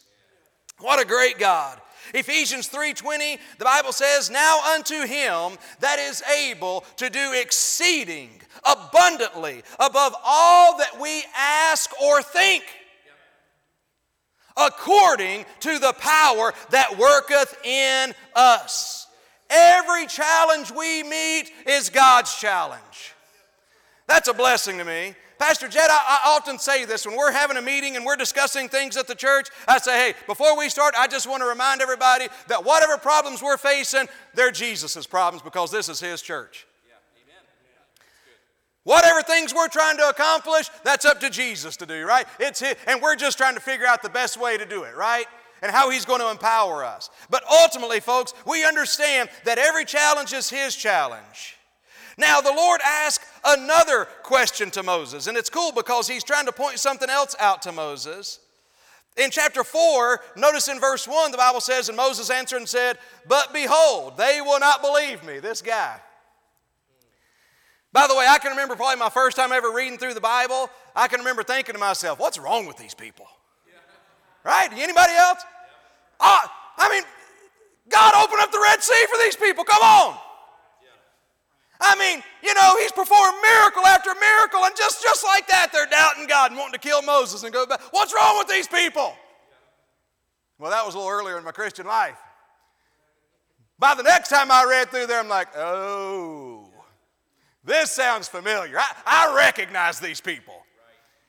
What 0.78 1.00
a 1.00 1.06
great 1.06 1.38
God. 1.38 1.78
Ephesians 2.14 2.68
3:20, 2.68 3.38
the 3.58 3.64
Bible 3.64 3.92
says, 3.92 4.30
"Now 4.30 4.74
unto 4.74 5.06
him 5.06 5.58
that 5.80 5.98
is 5.98 6.22
able 6.22 6.82
to 6.96 7.10
do 7.10 7.32
exceeding 7.32 8.40
abundantly 8.64 9.62
above 9.78 10.14
all 10.22 10.76
that 10.78 10.98
we 10.98 11.24
ask 11.34 11.90
or 12.00 12.22
think." 12.22 12.64
According 14.56 15.46
to 15.60 15.78
the 15.78 15.92
power 15.94 16.52
that 16.70 16.96
worketh 16.96 17.56
in 17.64 18.14
us. 18.34 19.06
Every 19.48 20.06
challenge 20.06 20.70
we 20.70 21.02
meet 21.02 21.52
is 21.66 21.90
God's 21.90 22.34
challenge. 22.34 23.14
That's 24.06 24.28
a 24.28 24.34
blessing 24.34 24.78
to 24.78 24.84
me. 24.84 25.14
Pastor 25.40 25.68
Jett, 25.68 25.90
I, 25.90 26.20
I, 26.22 26.36
often 26.36 26.58
say 26.58 26.84
this 26.84 27.06
when 27.06 27.16
we're 27.16 27.32
having 27.32 27.56
a 27.56 27.62
meeting 27.62 27.96
and 27.96 28.04
we're 28.04 28.14
discussing 28.14 28.68
things 28.68 28.98
at 28.98 29.06
the 29.06 29.14
church. 29.14 29.48
I 29.66 29.78
say, 29.78 30.08
hey, 30.08 30.14
before 30.26 30.54
we 30.56 30.68
start, 30.68 30.94
I 30.98 31.06
just 31.06 31.26
want 31.26 31.42
to 31.42 31.48
remind 31.48 31.80
everybody 31.80 32.28
that 32.48 32.62
whatever 32.62 32.98
problems 32.98 33.42
we're 33.42 33.56
facing, 33.56 34.06
they're 34.34 34.50
Jesus' 34.50 35.06
problems 35.06 35.42
because 35.42 35.70
this 35.70 35.88
is 35.88 35.98
His 35.98 36.20
church. 36.20 36.66
Whatever 38.84 39.22
things 39.22 39.54
we're 39.54 39.68
trying 39.68 39.96
to 39.96 40.08
accomplish, 40.10 40.68
that's 40.84 41.06
up 41.06 41.20
to 41.20 41.30
Jesus 41.30 41.76
to 41.78 41.86
do, 41.86 42.04
right? 42.04 42.26
It's 42.38 42.60
his, 42.60 42.76
and 42.86 43.00
we're 43.00 43.16
just 43.16 43.38
trying 43.38 43.54
to 43.54 43.60
figure 43.60 43.86
out 43.86 44.02
the 44.02 44.08
best 44.08 44.40
way 44.40 44.58
to 44.58 44.66
do 44.66 44.84
it, 44.84 44.96
right? 44.96 45.26
And 45.62 45.70
how 45.70 45.90
he's 45.90 46.06
going 46.06 46.20
to 46.20 46.30
empower 46.30 46.84
us. 46.84 47.08
But 47.28 47.44
ultimately, 47.50 48.00
folks, 48.00 48.32
we 48.46 48.64
understand 48.64 49.28
that 49.44 49.58
every 49.58 49.84
challenge 49.84 50.32
is 50.32 50.48
his 50.48 50.74
challenge. 50.74 51.58
Now, 52.20 52.42
the 52.42 52.52
Lord 52.52 52.82
asked 52.84 53.24
another 53.46 54.06
question 54.22 54.70
to 54.72 54.82
Moses, 54.82 55.26
and 55.26 55.38
it's 55.38 55.48
cool 55.48 55.72
because 55.72 56.06
he's 56.06 56.22
trying 56.22 56.44
to 56.44 56.52
point 56.52 56.78
something 56.78 57.08
else 57.08 57.34
out 57.40 57.62
to 57.62 57.72
Moses. 57.72 58.40
In 59.16 59.30
chapter 59.30 59.64
4, 59.64 60.20
notice 60.36 60.68
in 60.68 60.78
verse 60.78 61.08
1, 61.08 61.32
the 61.32 61.38
Bible 61.38 61.62
says, 61.62 61.88
And 61.88 61.96
Moses 61.96 62.28
answered 62.28 62.58
and 62.58 62.68
said, 62.68 62.98
But 63.26 63.54
behold, 63.54 64.18
they 64.18 64.42
will 64.42 64.60
not 64.60 64.82
believe 64.82 65.24
me, 65.24 65.38
this 65.38 65.62
guy. 65.62 65.98
By 67.90 68.06
the 68.06 68.14
way, 68.14 68.26
I 68.28 68.38
can 68.38 68.50
remember 68.50 68.76
probably 68.76 69.00
my 69.00 69.08
first 69.08 69.38
time 69.38 69.50
ever 69.50 69.72
reading 69.72 69.98
through 69.98 70.14
the 70.14 70.20
Bible. 70.20 70.68
I 70.94 71.08
can 71.08 71.20
remember 71.20 71.42
thinking 71.42 71.72
to 71.72 71.78
myself, 71.78 72.20
What's 72.20 72.38
wrong 72.38 72.66
with 72.66 72.76
these 72.76 72.94
people? 72.94 73.26
Right? 74.44 74.68
Anybody 74.72 75.12
else? 75.14 75.42
Uh, 76.20 76.46
I 76.76 76.88
mean, 76.90 77.02
God 77.88 78.14
opened 78.14 78.42
up 78.42 78.52
the 78.52 78.60
Red 78.60 78.82
Sea 78.82 79.06
for 79.10 79.18
these 79.22 79.36
people. 79.36 79.64
Come 79.64 79.82
on. 79.82 80.18
I 81.80 81.96
mean, 81.96 82.22
you 82.42 82.54
know, 82.54 82.76
he's 82.78 82.92
performed 82.92 83.38
miracle 83.42 83.86
after 83.86 84.10
miracle, 84.14 84.64
and 84.64 84.76
just, 84.76 85.02
just 85.02 85.24
like 85.24 85.46
that, 85.48 85.70
they're 85.72 85.86
doubting 85.86 86.26
God 86.26 86.50
and 86.50 86.58
wanting 86.58 86.74
to 86.74 86.78
kill 86.78 87.02
Moses 87.02 87.42
and 87.42 87.52
go 87.52 87.64
back. 87.66 87.80
What's 87.90 88.14
wrong 88.14 88.38
with 88.38 88.48
these 88.48 88.68
people? 88.68 89.14
Well, 90.58 90.70
that 90.70 90.84
was 90.84 90.94
a 90.94 90.98
little 90.98 91.10
earlier 91.10 91.38
in 91.38 91.44
my 91.44 91.52
Christian 91.52 91.86
life. 91.86 92.18
By 93.78 93.94
the 93.94 94.02
next 94.02 94.28
time 94.28 94.50
I 94.50 94.66
read 94.68 94.90
through 94.90 95.06
there, 95.06 95.20
I'm 95.20 95.28
like, 95.28 95.48
oh, 95.56 96.68
this 97.64 97.90
sounds 97.90 98.28
familiar. 98.28 98.78
I, 98.78 98.92
I 99.06 99.34
recognize 99.34 99.98
these 99.98 100.20
people. 100.20 100.54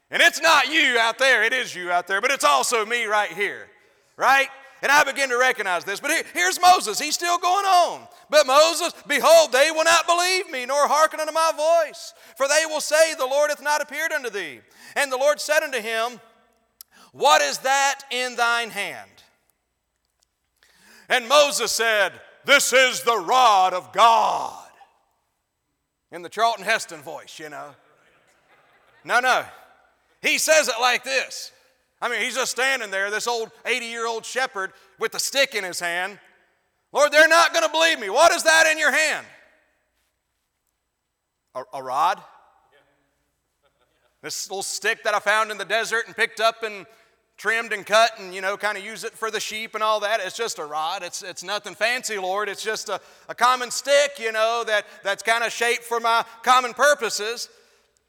And 0.10 0.22
it's 0.22 0.42
not 0.42 0.68
you 0.68 0.98
out 1.00 1.18
there, 1.18 1.44
it 1.44 1.54
is 1.54 1.74
you 1.74 1.90
out 1.90 2.08
there, 2.08 2.20
but 2.20 2.32
it's 2.32 2.44
also 2.44 2.86
me 2.86 3.06
right 3.06 3.32
here, 3.32 3.70
right? 4.18 4.50
And 4.82 4.92
I 4.92 5.04
begin 5.04 5.30
to 5.30 5.38
recognize 5.38 5.86
this. 5.86 6.00
But 6.00 6.12
here, 6.12 6.24
here's 6.34 6.60
Moses. 6.60 7.00
He's 7.00 7.14
still 7.14 7.38
going 7.38 7.66
on. 7.66 8.08
But 8.30 8.48
Moses, 8.48 8.94
behold, 9.08 9.52
they 9.52 9.70
will 9.70 9.84
not 9.84 10.08
believe 10.08 10.50
me, 10.50 10.66
nor 10.66 10.88
hearken 10.88 11.20
unto 11.20 11.32
my 11.32 11.52
voice. 11.56 12.14
For 12.36 12.48
they 12.48 12.66
will 12.66 12.82
say, 12.82 13.14
The 13.14 13.26
Lord 13.26 13.52
hath 13.52 13.62
not 13.62 13.82
appeared 13.82 14.12
unto 14.12 14.32
thee. 14.32 14.62
And 14.96 15.12
the 15.12 15.18
Lord 15.18 15.40
said 15.40 15.62
unto 15.62 15.80
him, 15.80 16.20
What 17.12 17.42
is 17.42 17.60
that 17.60 18.02
in 18.10 18.36
thine 18.36 18.72
hand? 18.72 19.10
And 21.10 21.30
Moses 21.30 21.72
said, 21.72 22.14
This 22.46 22.74
is 22.74 23.04
the 23.04 23.18
rod 23.18 23.74
of 23.74 23.94
God. 23.94 24.58
In 26.12 26.24
the 26.24 26.30
Charlton 26.30 26.66
Heston 26.66 27.02
voice, 27.02 27.38
you 27.38 27.50
know. 27.50 27.76
No, 29.04 29.20
no. 29.20 29.46
He 30.22 30.38
says 30.38 30.68
it 30.68 30.76
like 30.80 31.04
this 31.04 31.52
I 32.02 32.10
mean, 32.10 32.22
he's 32.22 32.36
just 32.36 32.52
standing 32.52 32.90
there, 32.90 33.12
this 33.12 33.28
old 33.28 33.52
80 33.66 33.86
year 33.86 34.08
old 34.08 34.26
shepherd 34.26 34.72
with 35.00 35.14
a 35.14 35.20
stick 35.20 35.54
in 35.54 35.64
his 35.64 35.80
hand. 35.80 36.20
Lord, 36.92 37.12
they're 37.12 37.28
not 37.28 37.54
going 37.54 37.66
to 37.66 37.72
believe 37.72 38.00
me. 38.00 38.10
What 38.10 38.32
is 38.34 38.44
that 38.44 38.68
in 38.72 38.78
your 38.78 38.92
hand? 38.92 39.26
A, 41.56 41.64
a 41.74 41.84
rod? 41.84 42.22
This 44.22 44.50
little 44.50 44.64
stick 44.64 45.04
that 45.04 45.14
I 45.16 45.20
found 45.20 45.52
in 45.52 45.58
the 45.58 45.66
desert 45.66 46.06
and 46.06 46.16
picked 46.16 46.40
up 46.40 46.64
and 46.64 46.86
trimmed 47.38 47.74
and 47.74 47.86
cut 47.86 48.12
and, 48.20 48.36
you 48.36 48.42
know, 48.42 48.56
kind 48.56 48.78
of 48.78 48.86
use 48.86 49.04
it 49.04 49.14
for 49.14 49.32
the 49.32 49.40
sheep 49.40 49.74
and 49.74 49.84
all 49.84 50.00
that. 50.02 50.20
It's 50.24 50.38
just 50.38 50.60
a 50.60 50.66
rod. 50.66 51.02
It's, 51.02 51.24
it's 51.24 51.44
nothing 51.44 51.74
fancy, 51.74 52.20
Lord. 52.20 52.50
It's 52.50 52.64
just 52.64 52.90
a, 52.90 53.02
a 53.30 53.34
common 53.34 53.72
stick, 53.72 54.20
you 54.20 54.32
know, 54.32 54.64
that, 54.68 54.86
that's 55.04 55.24
kind 55.24 55.44
of 55.44 55.52
shaped 55.52 55.84
for 55.84 56.00
my 56.00 56.24
common 56.44 56.74
purposes. 56.74 57.50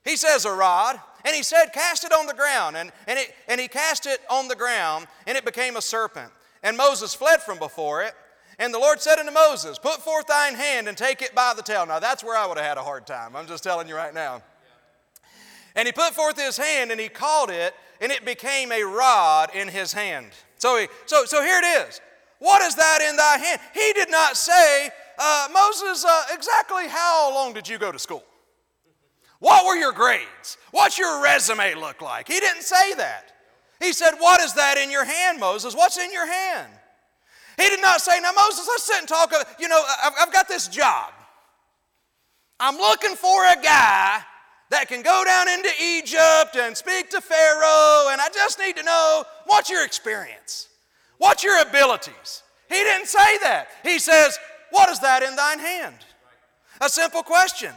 He 0.04 0.16
says 0.16 0.44
a 0.44 0.52
rod. 0.52 1.00
And 1.24 1.34
he 1.34 1.42
said, 1.42 1.66
Cast 1.72 2.04
it 2.04 2.12
on 2.12 2.26
the 2.26 2.34
ground. 2.34 2.76
And, 2.76 2.90
and, 3.06 3.18
it, 3.18 3.34
and 3.48 3.60
he 3.60 3.68
cast 3.68 4.06
it 4.06 4.20
on 4.30 4.48
the 4.48 4.56
ground, 4.56 5.06
and 5.26 5.36
it 5.36 5.44
became 5.44 5.76
a 5.76 5.82
serpent. 5.82 6.30
And 6.62 6.76
Moses 6.76 7.14
fled 7.14 7.42
from 7.42 7.58
before 7.58 8.02
it. 8.02 8.14
And 8.58 8.72
the 8.72 8.78
Lord 8.78 9.00
said 9.00 9.18
unto 9.18 9.32
Moses, 9.32 9.78
Put 9.78 10.02
forth 10.02 10.26
thine 10.26 10.54
hand 10.54 10.88
and 10.88 10.96
take 10.96 11.22
it 11.22 11.34
by 11.34 11.52
the 11.56 11.62
tail. 11.62 11.86
Now, 11.86 11.98
that's 11.98 12.22
where 12.22 12.36
I 12.36 12.46
would 12.46 12.58
have 12.58 12.66
had 12.66 12.78
a 12.78 12.82
hard 12.82 13.06
time. 13.06 13.34
I'm 13.34 13.46
just 13.46 13.64
telling 13.64 13.88
you 13.88 13.96
right 13.96 14.14
now. 14.14 14.42
And 15.74 15.86
he 15.86 15.92
put 15.92 16.14
forth 16.14 16.38
his 16.38 16.56
hand 16.56 16.90
and 16.90 17.00
he 17.00 17.08
called 17.08 17.50
it, 17.50 17.74
and 18.00 18.12
it 18.12 18.24
became 18.24 18.70
a 18.70 18.82
rod 18.82 19.50
in 19.54 19.68
his 19.68 19.92
hand. 19.92 20.28
So, 20.58 20.78
he, 20.78 20.86
so, 21.06 21.24
so 21.24 21.42
here 21.42 21.58
it 21.58 21.88
is. 21.88 22.00
What 22.38 22.60
is 22.62 22.74
that 22.74 23.00
in 23.08 23.16
thy 23.16 23.38
hand? 23.38 23.60
He 23.72 23.92
did 23.94 24.10
not 24.10 24.36
say, 24.36 24.90
uh, 25.18 25.48
Moses, 25.52 26.04
uh, 26.04 26.24
exactly 26.32 26.88
how 26.88 27.32
long 27.34 27.52
did 27.52 27.68
you 27.68 27.78
go 27.78 27.90
to 27.90 27.98
school? 27.98 28.24
What 29.42 29.66
were 29.66 29.74
your 29.74 29.90
grades? 29.90 30.56
What's 30.70 30.96
your 30.96 31.20
resume 31.20 31.74
look 31.74 32.00
like? 32.00 32.28
He 32.28 32.38
didn't 32.38 32.62
say 32.62 32.94
that. 32.94 33.32
He 33.80 33.92
said, 33.92 34.12
What 34.18 34.40
is 34.40 34.54
that 34.54 34.78
in 34.78 34.88
your 34.88 35.04
hand, 35.04 35.40
Moses? 35.40 35.74
What's 35.74 35.98
in 35.98 36.12
your 36.12 36.28
hand? 36.28 36.68
He 37.56 37.68
did 37.68 37.80
not 37.80 38.00
say, 38.00 38.20
Now, 38.20 38.30
Moses, 38.38 38.68
let's 38.68 38.84
sit 38.84 39.00
and 39.00 39.08
talk. 39.08 39.32
You 39.58 39.66
know, 39.66 39.82
I've, 40.04 40.12
I've 40.22 40.32
got 40.32 40.46
this 40.46 40.68
job. 40.68 41.12
I'm 42.60 42.76
looking 42.76 43.16
for 43.16 43.44
a 43.46 43.60
guy 43.60 44.20
that 44.70 44.86
can 44.86 45.02
go 45.02 45.24
down 45.26 45.48
into 45.48 45.70
Egypt 45.82 46.56
and 46.56 46.76
speak 46.76 47.10
to 47.10 47.20
Pharaoh, 47.20 48.10
and 48.12 48.20
I 48.20 48.28
just 48.32 48.60
need 48.60 48.76
to 48.76 48.84
know 48.84 49.24
what's 49.46 49.68
your 49.68 49.84
experience? 49.84 50.68
What's 51.18 51.42
your 51.42 51.60
abilities? 51.62 52.44
He 52.68 52.76
didn't 52.76 53.08
say 53.08 53.38
that. 53.42 53.70
He 53.82 53.98
says, 53.98 54.38
What 54.70 54.88
is 54.88 55.00
that 55.00 55.24
in 55.24 55.34
thine 55.34 55.58
hand? 55.58 55.96
A 56.80 56.88
simple 56.88 57.24
question. 57.24 57.72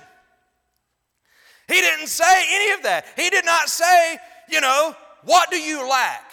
He 1.68 1.76
didn't 1.76 2.08
say 2.08 2.46
any 2.54 2.72
of 2.74 2.84
that. 2.84 3.06
He 3.16 3.30
did 3.30 3.46
not 3.46 3.70
say, 3.70 4.18
you 4.50 4.62
know, 4.62 4.96
what 5.24 5.50
do 5.50 5.58
you 5.58 5.88
lack? 5.90 6.32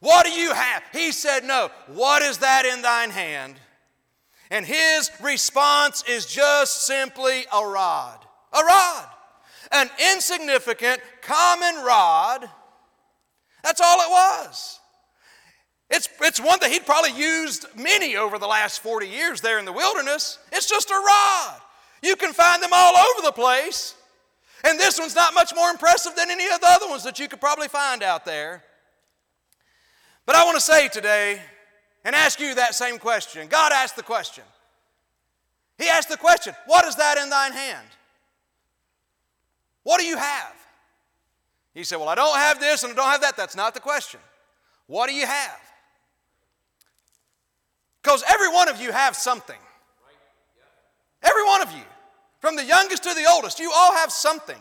What 0.00 0.26
do 0.26 0.32
you 0.32 0.52
have? 0.52 0.82
He 0.92 1.12
said, 1.12 1.44
No. 1.44 1.70
What 1.86 2.22
is 2.22 2.38
that 2.38 2.64
in 2.64 2.82
thine 2.82 3.10
hand? 3.10 3.56
And 4.50 4.66
his 4.66 5.10
response 5.22 6.04
is 6.08 6.26
just 6.26 6.86
simply 6.86 7.44
a 7.52 7.64
rod. 7.64 8.18
A 8.52 8.64
rod. 8.64 9.06
An 9.70 9.88
insignificant, 10.12 11.00
common 11.22 11.84
rod. 11.84 12.50
That's 13.62 13.80
all 13.80 14.00
it 14.00 14.10
was. 14.10 14.80
It's, 15.88 16.08
it's 16.20 16.40
one 16.40 16.58
that 16.60 16.70
he'd 16.70 16.84
probably 16.84 17.12
used 17.12 17.66
many 17.76 18.16
over 18.16 18.38
the 18.38 18.46
last 18.46 18.80
40 18.82 19.06
years 19.06 19.40
there 19.40 19.58
in 19.58 19.64
the 19.64 19.72
wilderness. 19.72 20.38
It's 20.50 20.68
just 20.68 20.90
a 20.90 20.94
rod. 20.94 21.60
You 22.02 22.16
can 22.16 22.32
find 22.32 22.62
them 22.62 22.70
all 22.72 22.96
over 22.96 23.22
the 23.24 23.32
place. 23.32 23.94
And 24.64 24.78
this 24.78 24.98
one's 24.98 25.14
not 25.14 25.34
much 25.34 25.52
more 25.54 25.70
impressive 25.70 26.14
than 26.14 26.30
any 26.30 26.46
of 26.46 26.60
the 26.60 26.68
other 26.68 26.88
ones 26.88 27.04
that 27.04 27.18
you 27.18 27.28
could 27.28 27.40
probably 27.40 27.68
find 27.68 28.02
out 28.02 28.24
there. 28.24 28.62
But 30.24 30.36
I 30.36 30.44
want 30.44 30.56
to 30.56 30.60
say 30.60 30.88
today 30.88 31.40
and 32.04 32.14
ask 32.14 32.38
you 32.38 32.54
that 32.54 32.74
same 32.74 32.98
question. 32.98 33.48
God 33.48 33.72
asked 33.72 33.96
the 33.96 34.02
question. 34.02 34.44
He 35.78 35.88
asked 35.88 36.08
the 36.08 36.16
question, 36.16 36.54
What 36.66 36.84
is 36.84 36.96
that 36.96 37.18
in 37.18 37.28
thine 37.28 37.52
hand? 37.52 37.86
What 39.82 39.98
do 39.98 40.06
you 40.06 40.16
have? 40.16 40.54
He 41.74 41.82
said, 41.82 41.96
Well, 41.96 42.08
I 42.08 42.14
don't 42.14 42.36
have 42.36 42.60
this 42.60 42.84
and 42.84 42.92
I 42.92 42.96
don't 42.96 43.10
have 43.10 43.22
that. 43.22 43.36
That's 43.36 43.56
not 43.56 43.74
the 43.74 43.80
question. 43.80 44.20
What 44.86 45.08
do 45.08 45.14
you 45.14 45.26
have? 45.26 45.60
Because 48.02 48.22
every 48.28 48.48
one 48.48 48.68
of 48.68 48.80
you 48.80 48.92
have 48.92 49.16
something. 49.16 49.58
Every 51.22 51.44
one 51.44 51.62
of 51.62 51.72
you. 51.72 51.84
From 52.42 52.56
the 52.56 52.64
youngest 52.64 53.04
to 53.04 53.14
the 53.14 53.24
oldest, 53.30 53.60
you 53.60 53.70
all 53.72 53.94
have 53.94 54.10
something. 54.10 54.60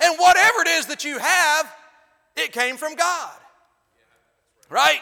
And 0.00 0.18
whatever 0.18 0.62
it 0.62 0.68
is 0.68 0.86
that 0.86 1.04
you 1.04 1.18
have, 1.18 1.72
it 2.36 2.52
came 2.52 2.78
from 2.78 2.94
God. 2.94 3.36
Right? 4.70 5.00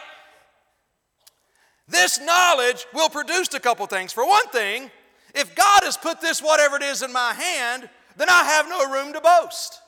This 1.87 2.19
knowledge 2.19 2.85
will 2.93 3.07
produce 3.07 3.53
a 3.53 3.61
couple 3.61 3.85
things. 3.85 4.11
For 4.11 4.27
one 4.27 4.47
thing, 4.49 4.91
if 5.33 5.55
God 5.55 5.83
has 5.83 5.95
put 5.95 6.19
this, 6.19 6.43
whatever 6.43 6.75
it 6.75 6.83
is, 6.83 7.01
in 7.01 7.13
my 7.13 7.33
hand, 7.33 7.89
then 8.17 8.29
I 8.29 8.43
have 8.43 8.67
no 8.67 8.91
room 8.91 9.13
to 9.13 9.21
boast. 9.21 9.79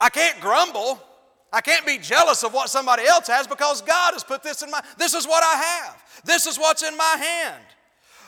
I 0.00 0.08
can't 0.08 0.40
grumble. 0.40 1.00
I 1.52 1.60
can't 1.60 1.84
be 1.84 1.98
jealous 1.98 2.44
of 2.44 2.54
what 2.54 2.70
somebody 2.70 3.04
else 3.06 3.26
has 3.28 3.46
because 3.46 3.82
God 3.82 4.14
has 4.14 4.24
put 4.24 4.42
this 4.42 4.62
in 4.62 4.70
my 4.70 4.82
this 4.96 5.14
is 5.14 5.26
what 5.26 5.42
I 5.42 5.54
have. 5.54 6.02
This 6.24 6.46
is 6.46 6.58
what's 6.58 6.82
in 6.82 6.96
my 6.96 7.16
hand. 7.18 7.64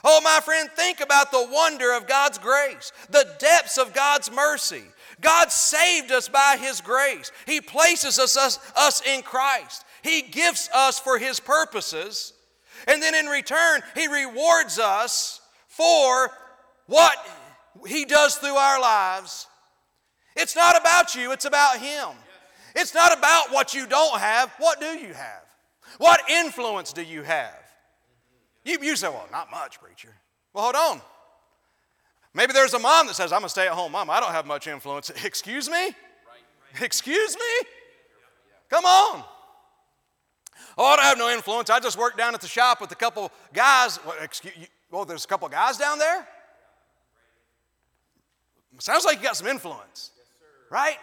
Oh, 0.05 0.21
my 0.23 0.41
friend, 0.43 0.71
think 0.77 1.01
about 1.01 1.31
the 1.31 1.47
wonder 1.51 1.95
of 1.95 2.07
God's 2.07 2.39
grace, 2.39 2.93
the 3.11 3.27
depths 3.39 3.79
of 3.79 3.93
God's 3.93 4.31
mercy. 4.31 4.85
God 5.21 5.51
saved 5.51 6.11
us 6.11 6.29
by 6.29 6.57
His 6.59 6.81
grace. 6.81 7.31
He 7.47 7.61
places 7.61 8.19
us, 8.19 8.37
us, 8.37 8.59
us 8.77 9.03
in 9.07 9.23
Christ. 9.23 9.85
He 10.03 10.23
gifts 10.23 10.71
us 10.75 10.99
for 10.99 11.19
His 11.19 11.41
purposes. 11.41 12.33
And 12.89 13.03
then 13.03 13.15
in 13.15 13.27
return, 13.27 13.83
He 13.95 14.07
rewards 14.07 14.79
us 14.79 15.41
for 15.69 16.31
what 16.87 17.17
He 17.87 18.05
does 18.05 18.37
through 18.37 18.57
our 18.57 18.81
lives. 18.81 19.47
It's 20.37 20.57
not 20.57 20.81
about 20.81 21.15
you, 21.15 21.33
it's 21.33 21.45
about 21.45 21.79
Him. 21.79 22.09
It's 22.75 22.95
not 22.95 23.17
about 23.17 23.53
what 23.53 23.75
you 23.75 23.87
don't 23.87 24.19
have. 24.19 24.51
What 24.59 24.81
do 24.81 24.87
you 24.87 25.13
have? 25.13 25.43
What 25.99 26.21
influence 26.31 26.93
do 26.93 27.03
you 27.03 27.23
have? 27.23 27.60
You, 28.65 28.79
you 28.83 28.97
say, 28.97 29.09
well, 29.09 29.29
not 29.33 29.51
much, 29.51 29.81
preacher. 29.81 30.15
Well, 30.53 30.65
hold 30.65 30.77
on. 30.77 31.01
Maybe 32.35 32.53
there's 32.53 32.75
a 32.75 32.79
mom 32.79 33.07
that 33.07 33.15
says, 33.15 33.33
I'm 33.33 33.45
a 33.45 33.49
stay 33.49 33.67
at 33.67 33.73
home 33.73 33.93
mom. 33.93 34.11
I 34.11 34.21
don't 34.21 34.33
have 34.33 34.47
much 34.47 34.67
influence. 34.67 35.11
Excuse 35.25 35.69
me? 35.69 35.75
Right, 35.75 35.95
right. 36.75 36.83
Excuse 36.83 37.35
me? 37.35 37.69
Come 38.69 38.85
on. 38.85 39.25
Oh, 40.79 40.87
I 40.87 40.97
don't 40.97 41.05
have 41.05 41.19
no 41.19 41.31
influence. 41.31 41.71
I 41.71 41.81
just 41.81 41.99
work 41.99 42.17
down 42.17 42.35
at 42.35 42.41
the 42.41 42.47
shop 42.47 42.81
with 42.81 42.93
a 42.93 42.97
couple 42.97 43.33
guys. 43.53 43.99
Well, 44.05 44.15
excuse, 44.23 44.55
you, 44.57 44.67
well 44.91 45.05
there's 45.05 45.25
a 45.25 45.29
couple 45.29 45.49
guys 45.49 45.77
down 45.77 45.99
there? 45.99 46.27
Sounds 48.79 49.05
like 49.05 49.19
you 49.19 49.25
got 49.25 49.37
some 49.37 49.49
influence. 49.49 50.13
Yes, 50.17 50.27
right? 50.71 50.97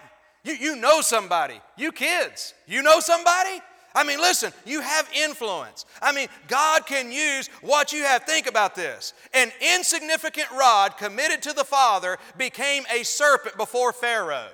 You, 0.43 0.53
you 0.53 0.75
know 0.77 1.01
somebody. 1.01 1.59
You 1.75 1.91
kids, 1.91 2.53
you 2.65 2.81
know 2.81 2.99
somebody? 2.99 3.59
I 3.97 4.03
mean, 4.03 4.21
listen, 4.21 4.53
you 4.63 4.81
have 4.81 5.09
influence. 5.11 5.87
I 6.03 6.11
mean, 6.11 6.27
God 6.47 6.85
can 6.85 7.11
use 7.11 7.47
what 7.61 7.91
you 7.91 8.03
have. 8.03 8.25
Think 8.25 8.45
about 8.45 8.75
this. 8.75 9.15
An 9.33 9.51
insignificant 9.75 10.51
rod 10.51 10.97
committed 10.97 11.41
to 11.41 11.53
the 11.53 11.63
Father 11.63 12.19
became 12.37 12.83
a 12.93 13.01
serpent 13.01 13.57
before 13.57 13.91
Pharaoh. 13.91 14.49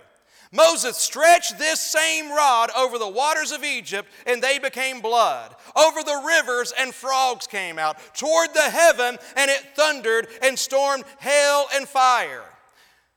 Moses 0.54 0.96
stretched 0.96 1.58
this 1.58 1.82
same 1.82 2.30
rod 2.30 2.70
over 2.78 2.98
the 2.98 3.10
waters 3.10 3.52
of 3.52 3.66
Egypt, 3.66 4.08
and 4.26 4.42
they 4.42 4.60
became 4.60 5.02
blood. 5.02 5.54
Over 5.76 6.04
the 6.04 6.24
rivers, 6.26 6.72
and 6.80 6.94
frogs 6.94 7.46
came 7.46 7.78
out. 7.78 7.98
Toward 8.14 8.54
the 8.54 8.62
heaven, 8.62 9.18
and 9.36 9.52
it 9.52 9.76
thundered 9.76 10.28
and 10.42 10.58
stormed 10.58 11.04
hail 11.20 11.66
and 11.76 11.86
fire 11.86 12.46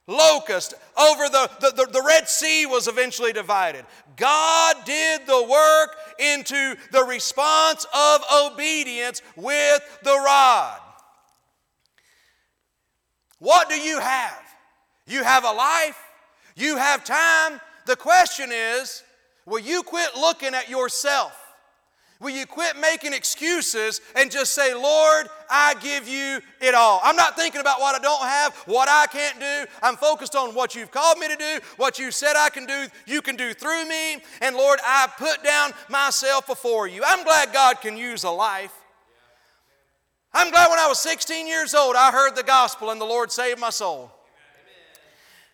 locust 0.08 0.74
over 0.96 1.28
the, 1.28 1.50
the, 1.60 1.70
the, 1.72 1.92
the, 1.92 2.02
red 2.02 2.28
sea 2.28 2.64
was 2.64 2.86
eventually 2.86 3.32
divided 3.32 3.84
god 4.16 4.76
did 4.84 5.26
the 5.26 5.46
work 5.48 5.96
into 6.18 6.76
the 6.92 7.04
response 7.04 7.86
of 7.94 8.22
obedience 8.44 9.22
with 9.36 9.98
the 10.02 10.10
rod. 10.10 10.80
What 13.38 13.68
do 13.68 13.78
you 13.78 14.00
have? 14.00 14.42
You 15.06 15.22
have 15.22 15.44
a 15.44 15.52
life? 15.52 15.98
You 16.56 16.76
have 16.76 17.04
time? 17.04 17.60
The 17.86 17.96
question 17.96 18.50
is 18.52 19.02
will 19.44 19.60
you 19.60 19.82
quit 19.82 20.16
looking 20.16 20.54
at 20.54 20.68
yourself 20.68 21.45
Will 22.18 22.30
you 22.30 22.46
quit 22.46 22.78
making 22.78 23.12
excuses 23.12 24.00
and 24.14 24.30
just 24.30 24.54
say, 24.54 24.72
Lord, 24.72 25.28
I 25.50 25.74
give 25.82 26.08
you 26.08 26.40
it 26.62 26.74
all? 26.74 27.00
I'm 27.04 27.14
not 27.14 27.36
thinking 27.36 27.60
about 27.60 27.78
what 27.78 27.94
I 27.94 27.98
don't 27.98 28.22
have, 28.22 28.54
what 28.64 28.88
I 28.88 29.06
can't 29.06 29.38
do. 29.38 29.70
I'm 29.82 29.96
focused 29.96 30.34
on 30.34 30.54
what 30.54 30.74
you've 30.74 30.90
called 30.90 31.18
me 31.18 31.28
to 31.28 31.36
do, 31.36 31.58
what 31.76 31.98
you 31.98 32.10
said 32.10 32.34
I 32.34 32.48
can 32.48 32.64
do, 32.64 32.86
you 33.06 33.20
can 33.20 33.36
do 33.36 33.52
through 33.52 33.86
me. 33.86 34.22
And 34.40 34.56
Lord, 34.56 34.80
I 34.82 35.08
put 35.18 35.44
down 35.44 35.72
myself 35.90 36.46
before 36.46 36.88
you. 36.88 37.02
I'm 37.06 37.22
glad 37.22 37.52
God 37.52 37.82
can 37.82 37.98
use 37.98 38.24
a 38.24 38.30
life. 38.30 38.72
I'm 40.32 40.50
glad 40.50 40.70
when 40.70 40.78
I 40.78 40.86
was 40.86 40.98
16 41.00 41.46
years 41.46 41.74
old, 41.74 41.96
I 41.96 42.10
heard 42.12 42.34
the 42.34 42.42
gospel 42.42 42.90
and 42.90 43.00
the 43.00 43.06
Lord 43.06 43.30
saved 43.30 43.60
my 43.60 43.70
soul. 43.70 44.10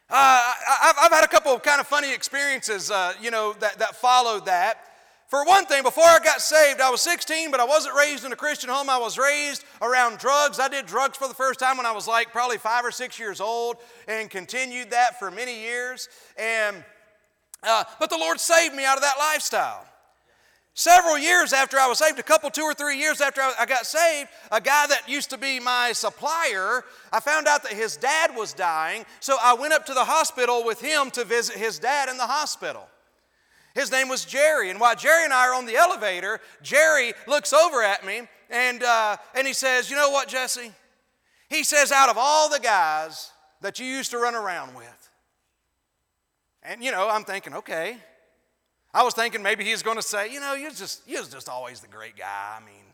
Uh, 0.09 0.14
I, 0.14 0.92
have 0.98 1.12
had 1.12 1.25
a 1.25 1.29
couple 1.29 1.53
of 1.53 1.62
kind 1.62 1.81
of 1.81 1.87
funny 1.87 2.12
experiences, 2.12 2.90
uh, 2.90 3.14
you 3.20 3.31
know, 3.31 3.55
that, 3.55 3.79
that 3.79 3.96
followed 3.96 4.44
that. 4.46 4.91
For 5.32 5.46
one 5.46 5.64
thing, 5.64 5.82
before 5.82 6.04
I 6.04 6.18
got 6.18 6.42
saved, 6.42 6.82
I 6.82 6.90
was 6.90 7.00
16, 7.00 7.50
but 7.50 7.58
I 7.58 7.64
wasn't 7.64 7.96
raised 7.96 8.26
in 8.26 8.32
a 8.34 8.36
Christian 8.36 8.68
home. 8.68 8.90
I 8.90 8.98
was 8.98 9.16
raised 9.16 9.64
around 9.80 10.18
drugs. 10.18 10.60
I 10.60 10.68
did 10.68 10.84
drugs 10.84 11.16
for 11.16 11.26
the 11.26 11.32
first 11.32 11.58
time 11.58 11.78
when 11.78 11.86
I 11.86 11.92
was 11.92 12.06
like 12.06 12.32
probably 12.32 12.58
five 12.58 12.84
or 12.84 12.90
six 12.90 13.18
years 13.18 13.40
old 13.40 13.76
and 14.06 14.28
continued 14.28 14.90
that 14.90 15.18
for 15.18 15.30
many 15.30 15.62
years. 15.62 16.10
And 16.36 16.84
Uh, 17.62 17.84
but 17.98 18.10
the 18.10 18.18
Lord 18.18 18.40
saved 18.40 18.74
me 18.74 18.84
out 18.84 18.98
of 18.98 19.02
that 19.04 19.14
lifestyle. 19.18 19.86
Several 20.74 21.16
years 21.16 21.54
after 21.54 21.78
I 21.78 21.86
was 21.86 21.96
saved, 21.96 22.18
a 22.18 22.22
couple, 22.22 22.50
two 22.50 22.64
or 22.64 22.74
three 22.74 22.98
years 22.98 23.22
after 23.22 23.40
I 23.40 23.64
got 23.64 23.86
saved, 23.86 24.28
a 24.50 24.60
guy 24.60 24.86
that 24.88 25.08
used 25.08 25.30
to 25.30 25.38
be 25.38 25.58
my 25.60 25.92
supplier, 25.92 26.84
I 27.10 27.20
found 27.20 27.48
out 27.48 27.62
that 27.62 27.72
his 27.72 27.96
dad 27.96 28.36
was 28.36 28.52
dying, 28.52 29.06
so 29.20 29.38
I 29.42 29.54
went 29.54 29.72
up 29.72 29.86
to 29.86 29.94
the 29.94 30.04
hospital 30.04 30.62
with 30.62 30.82
him 30.82 31.10
to 31.12 31.24
visit 31.24 31.56
his 31.56 31.78
dad 31.78 32.10
in 32.10 32.18
the 32.18 32.26
hospital. 32.26 32.86
His 33.74 33.90
name 33.90 34.08
was 34.08 34.24
Jerry, 34.24 34.70
and 34.70 34.78
while 34.78 34.94
Jerry 34.94 35.24
and 35.24 35.32
I 35.32 35.48
are 35.48 35.54
on 35.54 35.66
the 35.66 35.76
elevator, 35.76 36.40
Jerry 36.62 37.14
looks 37.26 37.52
over 37.52 37.82
at 37.82 38.04
me 38.04 38.22
and, 38.50 38.82
uh, 38.82 39.16
and 39.35 39.46
he 39.46 39.54
says, 39.54 39.88
You 39.88 39.96
know 39.96 40.11
what, 40.11 40.28
Jesse? 40.28 40.72
He 41.48 41.64
says, 41.64 41.90
Out 41.90 42.11
of 42.11 42.16
all 42.18 42.50
the 42.50 42.61
guys 42.61 43.30
that 43.62 43.78
you 43.78 43.87
used 43.87 44.11
to 44.11 44.18
run 44.18 44.35
around 44.35 44.74
with, 44.74 45.11
and 46.62 46.85
you 46.85 46.92
know, 46.92 47.08
I'm 47.08 47.24
thinking, 47.24 47.54
okay, 47.54 47.96
I 48.94 49.02
was 49.02 49.14
thinking 49.14 49.42
maybe 49.42 49.64
he's 49.64 49.82
going 49.82 49.96
to 49.96 50.02
say, 50.02 50.30
you 50.32 50.38
know, 50.38 50.54
you're 50.54 50.70
just, 50.70 51.02
you're 51.06 51.24
just 51.24 51.48
always 51.48 51.80
the 51.80 51.88
great 51.88 52.16
guy. 52.16 52.58
I 52.61 52.64
mean, 52.64 52.85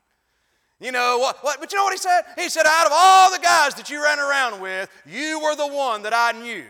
you 0.81 0.93
know 0.93 1.19
what, 1.19 1.43
what? 1.43 1.59
But 1.61 1.73
you 1.73 1.79
know 1.79 1.85
what 1.85 1.93
he 1.93 1.99
said? 1.99 2.23
He 2.37 2.49
said, 2.49 2.67
out 2.67 2.87
of 2.87 2.93
all 2.95 3.33
the 3.33 3.41
guys 3.41 3.75
that 3.75 3.91
you 3.91 4.03
ran 4.03 4.21
around 4.21 4.61
with, 4.61 4.88
you 5.05 5.41
were 5.41 5.57
the 5.57 5.67
one 5.67 6.03
that 6.03 6.14
I 6.14 6.33
knew 6.38 6.64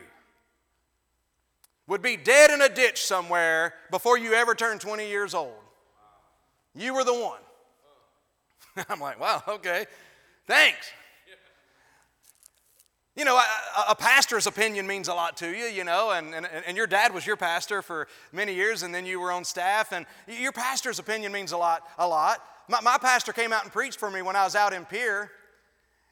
would 1.89 2.03
be 2.03 2.17
dead 2.17 2.51
in 2.51 2.63
a 2.63 2.69
ditch 2.69 3.05
somewhere 3.05 3.75
before 3.91 4.19
you 4.19 4.35
ever 4.35 4.55
turned 4.55 4.81
20 4.81 5.09
years 5.09 5.35
old. 5.35 5.55
You 6.75 6.95
were 6.95 7.03
the 7.03 7.15
one. 7.15 7.41
I'm 8.89 9.01
like, 9.01 9.19
wow, 9.19 9.43
okay, 9.49 9.87
thanks. 10.47 10.93
You 13.17 13.25
know, 13.25 13.37
a, 13.37 13.91
a, 13.91 13.95
pastor's 13.97 14.47
opinion 14.47 14.87
means 14.87 15.09
a 15.09 15.15
lot 15.15 15.37
to 15.39 15.49
you, 15.49 15.65
you 15.65 15.83
know, 15.83 16.13
and, 16.13 16.33
and, 16.37 16.47
and 16.47 16.77
your 16.77 16.87
dad 16.87 17.13
was 17.13 17.27
your 17.27 17.37
pastor 17.37 17.83
for 17.83 18.07
many 18.31 18.55
years, 18.55 18.85
and 18.85 18.95
then 18.95 19.05
you 19.05 19.19
were 19.19 19.33
on 19.33 19.45
staff, 19.45 19.91
and 19.91 20.07
your 20.29 20.53
pastor's 20.53 21.01
opinion 21.01 21.33
means 21.33 21.51
a 21.51 21.57
lot, 21.57 21.83
a 21.99 22.07
lot. 22.07 22.39
My, 22.69 22.81
my 22.81 22.97
pastor 22.97 23.33
came 23.33 23.53
out 23.53 23.65
and 23.65 23.73
preached 23.73 23.99
for 23.99 24.09
me 24.09 24.23
when 24.23 24.37
I 24.37 24.45
was 24.45 24.55
out 24.55 24.73
in 24.73 24.85
Pierre, 24.85 25.33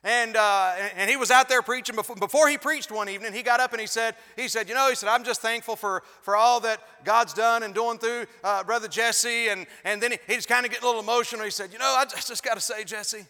and, 0.04 0.36
uh, 0.36 0.74
and 0.96 1.10
he 1.10 1.16
was 1.16 1.30
out 1.30 1.48
there 1.48 1.62
preaching. 1.62 1.96
Before, 1.96 2.16
before 2.16 2.48
he 2.48 2.58
preached 2.58 2.92
one 2.92 3.08
evening, 3.08 3.32
he 3.32 3.42
got 3.42 3.60
up 3.60 3.72
and 3.72 3.80
he 3.80 3.86
said, 3.86 4.14
he 4.36 4.46
said, 4.46 4.68
you 4.68 4.74
know, 4.74 4.88
he 4.88 4.94
said, 4.94 5.08
I'm 5.08 5.24
just 5.24 5.40
thankful 5.42 5.74
for, 5.74 6.02
for 6.22 6.36
all 6.36 6.60
that 6.60 6.80
God's 7.04 7.32
done 7.34 7.62
and 7.62 7.74
doing 7.74 7.98
through 7.98 8.26
uh, 8.44 8.62
Brother 8.62 8.88
Jesse, 8.88 9.48
and, 9.48 9.66
and 9.84 10.00
then 10.00 10.12
he, 10.12 10.18
he 10.26 10.34
just 10.34 10.48
kind 10.48 10.64
of 10.64 10.70
getting 10.70 10.84
a 10.84 10.86
little 10.86 11.02
emotional. 11.02 11.44
He 11.44 11.50
said, 11.50 11.72
you 11.72 11.78
know, 11.78 11.94
I 11.96 12.04
just, 12.04 12.28
just 12.28 12.44
got 12.44 12.54
to 12.54 12.60
say, 12.60 12.84
Jesse, 12.84 13.26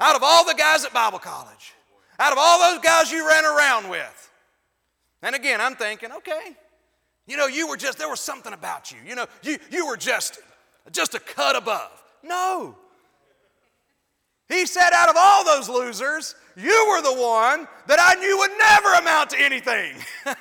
out 0.00 0.16
of 0.16 0.22
all 0.24 0.44
the 0.44 0.54
guys 0.54 0.84
at 0.84 0.92
Bible 0.92 1.18
college, 1.18 1.74
out 2.18 2.32
of 2.32 2.38
all 2.40 2.72
those 2.72 2.82
guys 2.82 3.10
you 3.10 3.28
ran 3.28 3.44
around 3.44 3.90
with. 3.90 4.30
And 5.22 5.34
again, 5.34 5.60
I'm 5.60 5.74
thinking, 5.74 6.12
okay, 6.12 6.56
you 7.26 7.36
know, 7.36 7.46
you 7.46 7.68
were 7.68 7.76
just, 7.76 7.98
there 7.98 8.08
was 8.08 8.20
something 8.20 8.52
about 8.52 8.90
you. 8.90 8.98
You 9.06 9.16
know, 9.16 9.26
you, 9.42 9.58
you 9.70 9.86
were 9.86 9.96
just, 9.96 10.38
just 10.92 11.14
a 11.14 11.20
cut 11.20 11.56
above. 11.56 11.90
No. 12.22 12.76
He 14.48 14.66
said, 14.66 14.90
out 14.94 15.10
of 15.10 15.16
all 15.18 15.44
those 15.44 15.68
losers, 15.68 16.34
you 16.56 16.86
were 16.88 17.02
the 17.02 17.20
one 17.20 17.68
that 17.86 17.98
I 18.00 18.14
knew 18.18 18.38
would 18.38 18.50
never 18.58 18.94
amount 18.94 19.30
to 19.30 19.40
anything. 19.40 19.94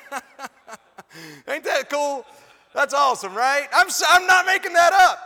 Ain't 1.47 1.63
that 1.63 1.89
cool? 1.89 2.25
That's 2.73 2.93
awesome, 2.93 3.35
right? 3.35 3.67
I'm, 3.73 3.87
I'm 4.09 4.25
not 4.27 4.45
making 4.45 4.73
that 4.73 4.93
up. 4.93 5.19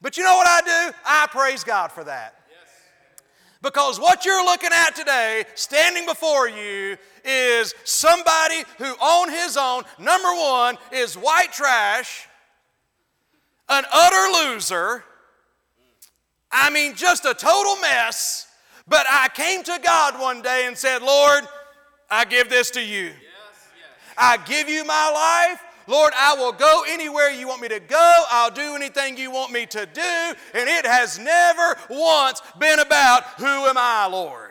But 0.00 0.16
you 0.16 0.24
know 0.24 0.34
what 0.34 0.46
I 0.46 0.60
do? 0.60 0.96
I 1.06 1.26
praise 1.30 1.64
God 1.64 1.92
for 1.92 2.04
that. 2.04 2.34
Because 3.62 4.00
what 4.00 4.24
you're 4.24 4.44
looking 4.44 4.70
at 4.72 4.96
today, 4.96 5.44
standing 5.54 6.04
before 6.04 6.48
you, 6.48 6.96
is 7.24 7.72
somebody 7.84 8.64
who, 8.78 8.86
on 8.86 9.30
his 9.30 9.56
own, 9.56 9.84
number 10.00 10.28
one, 10.28 10.76
is 10.90 11.14
white 11.14 11.52
trash, 11.52 12.26
an 13.68 13.84
utter 13.92 14.48
loser. 14.48 15.04
I 16.52 16.70
mean, 16.70 16.94
just 16.94 17.24
a 17.24 17.34
total 17.34 17.76
mess. 17.76 18.46
But 18.86 19.06
I 19.08 19.28
came 19.34 19.62
to 19.62 19.80
God 19.82 20.20
one 20.20 20.42
day 20.42 20.64
and 20.66 20.76
said, 20.76 21.02
Lord, 21.02 21.44
I 22.10 22.24
give 22.24 22.50
this 22.50 22.70
to 22.72 22.82
you. 22.82 23.12
I 24.18 24.36
give 24.36 24.68
you 24.68 24.84
my 24.84 25.48
life. 25.48 25.62
Lord, 25.86 26.12
I 26.16 26.34
will 26.34 26.52
go 26.52 26.84
anywhere 26.88 27.30
you 27.30 27.48
want 27.48 27.62
me 27.62 27.68
to 27.68 27.80
go. 27.80 28.24
I'll 28.30 28.50
do 28.50 28.74
anything 28.74 29.16
you 29.16 29.30
want 29.30 29.52
me 29.52 29.66
to 29.66 29.86
do. 29.86 30.34
And 30.54 30.68
it 30.68 30.86
has 30.86 31.18
never 31.18 31.76
once 31.88 32.42
been 32.58 32.78
about 32.80 33.24
who 33.38 33.46
am 33.46 33.76
I, 33.76 34.06
Lord. 34.06 34.41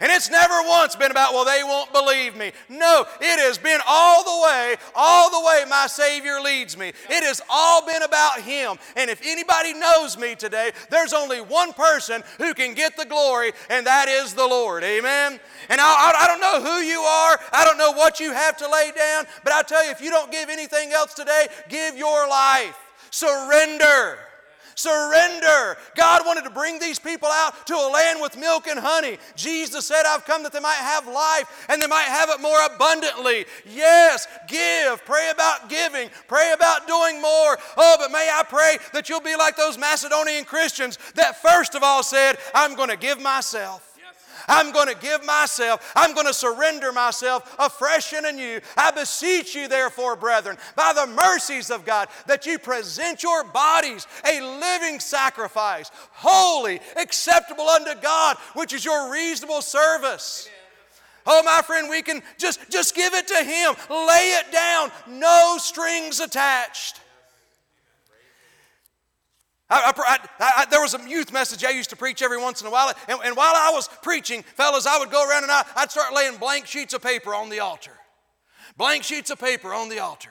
And 0.00 0.10
it's 0.10 0.30
never 0.30 0.54
once 0.66 0.96
been 0.96 1.10
about, 1.10 1.32
well, 1.32 1.44
they 1.44 1.62
won't 1.62 1.92
believe 1.92 2.36
me. 2.36 2.52
No, 2.68 3.06
it 3.20 3.38
has 3.40 3.58
been 3.58 3.80
all 3.86 4.24
the 4.24 4.44
way, 4.46 4.76
all 4.94 5.30
the 5.30 5.46
way 5.46 5.64
my 5.68 5.86
Savior 5.86 6.40
leads 6.40 6.76
me. 6.76 6.88
It 6.88 7.24
has 7.24 7.40
all 7.48 7.86
been 7.86 8.02
about 8.02 8.40
Him. 8.40 8.76
And 8.96 9.10
if 9.10 9.20
anybody 9.24 9.74
knows 9.74 10.18
me 10.18 10.34
today, 10.34 10.72
there's 10.90 11.12
only 11.12 11.40
one 11.40 11.72
person 11.72 12.22
who 12.38 12.54
can 12.54 12.74
get 12.74 12.96
the 12.96 13.04
glory, 13.04 13.52
and 13.70 13.86
that 13.86 14.08
is 14.08 14.34
the 14.34 14.46
Lord. 14.46 14.82
Amen? 14.84 15.38
And 15.68 15.80
I, 15.80 16.12
I, 16.16 16.26
don't 16.26 16.40
know 16.40 16.70
who 16.70 16.78
you 16.78 17.00
are, 17.00 17.40
I 17.52 17.64
don't 17.64 17.78
know 17.78 17.92
what 17.92 18.20
you 18.20 18.32
have 18.32 18.56
to 18.58 18.68
lay 18.68 18.92
down, 18.96 19.24
but 19.42 19.52
I 19.52 19.62
tell 19.62 19.84
you, 19.84 19.90
if 19.90 20.00
you 20.00 20.10
don't 20.10 20.32
give 20.32 20.48
anything 20.48 20.92
else 20.92 21.14
today, 21.14 21.46
give 21.68 21.96
your 21.96 22.28
life. 22.28 22.76
Surrender. 23.10 24.18
Surrender. 24.74 25.76
God 25.96 26.22
wanted 26.26 26.44
to 26.44 26.50
bring 26.50 26.78
these 26.78 26.98
people 26.98 27.28
out 27.28 27.66
to 27.66 27.74
a 27.74 27.90
land 27.92 28.20
with 28.20 28.36
milk 28.36 28.66
and 28.66 28.78
honey. 28.78 29.18
Jesus 29.36 29.86
said, 29.86 30.02
I've 30.06 30.24
come 30.24 30.42
that 30.42 30.52
they 30.52 30.60
might 30.60 30.74
have 30.74 31.06
life 31.06 31.66
and 31.68 31.80
they 31.80 31.86
might 31.86 32.02
have 32.02 32.30
it 32.30 32.40
more 32.40 32.58
abundantly. 32.66 33.46
Yes, 33.66 34.26
give. 34.48 35.04
Pray 35.04 35.30
about 35.30 35.68
giving. 35.68 36.08
Pray 36.28 36.52
about 36.54 36.86
doing 36.86 37.20
more. 37.20 37.58
Oh, 37.76 37.96
but 37.98 38.10
may 38.10 38.30
I 38.32 38.42
pray 38.42 38.78
that 38.92 39.08
you'll 39.08 39.20
be 39.20 39.36
like 39.36 39.56
those 39.56 39.78
Macedonian 39.78 40.44
Christians 40.44 40.98
that 41.14 41.40
first 41.40 41.74
of 41.74 41.82
all 41.82 42.02
said, 42.02 42.36
I'm 42.54 42.74
going 42.74 42.90
to 42.90 42.96
give 42.96 43.20
myself. 43.20 43.93
I'm 44.48 44.72
going 44.72 44.88
to 44.88 45.00
give 45.00 45.24
myself, 45.24 45.92
I'm 45.94 46.14
going 46.14 46.26
to 46.26 46.34
surrender 46.34 46.92
myself 46.92 47.54
afresh 47.58 48.12
and 48.12 48.26
anew. 48.26 48.60
I 48.76 48.90
beseech 48.90 49.54
you, 49.54 49.68
therefore, 49.68 50.16
brethren, 50.16 50.56
by 50.76 50.92
the 50.94 51.06
mercies 51.06 51.70
of 51.70 51.84
God, 51.84 52.08
that 52.26 52.46
you 52.46 52.58
present 52.58 53.22
your 53.22 53.44
bodies 53.44 54.06
a 54.26 54.40
living 54.40 55.00
sacrifice, 55.00 55.90
holy, 56.12 56.80
acceptable 56.96 57.68
unto 57.68 57.94
God, 58.00 58.36
which 58.54 58.72
is 58.72 58.84
your 58.84 59.10
reasonable 59.10 59.62
service. 59.62 60.48
Oh, 61.26 61.42
my 61.42 61.62
friend, 61.62 61.88
we 61.88 62.02
can 62.02 62.22
just, 62.38 62.70
just 62.70 62.94
give 62.94 63.14
it 63.14 63.26
to 63.28 63.36
Him. 63.36 63.74
Lay 63.88 64.38
it 64.38 64.52
down, 64.52 64.90
no 65.08 65.56
strings 65.58 66.20
attached. 66.20 67.00
I, 69.70 69.92
I, 69.96 70.28
I, 70.40 70.66
there 70.66 70.82
was 70.82 70.94
a 70.94 71.08
youth 71.08 71.32
message 71.32 71.64
I 71.64 71.70
used 71.70 71.90
to 71.90 71.96
preach 71.96 72.22
every 72.22 72.38
once 72.38 72.60
in 72.60 72.66
a 72.66 72.70
while, 72.70 72.92
and, 73.08 73.18
and 73.24 73.36
while 73.36 73.54
I 73.54 73.70
was 73.72 73.88
preaching, 74.02 74.42
fellas, 74.42 74.86
I 74.86 74.98
would 74.98 75.10
go 75.10 75.28
around 75.28 75.44
and 75.44 75.52
I, 75.52 75.64
would 75.78 75.90
start 75.90 76.14
laying 76.14 76.36
blank 76.36 76.66
sheets 76.66 76.92
of 76.92 77.02
paper 77.02 77.34
on 77.34 77.48
the 77.48 77.60
altar. 77.60 77.92
Blank 78.76 79.04
sheets 79.04 79.30
of 79.30 79.38
paper 79.38 79.72
on 79.72 79.88
the 79.88 80.00
altar. 80.00 80.30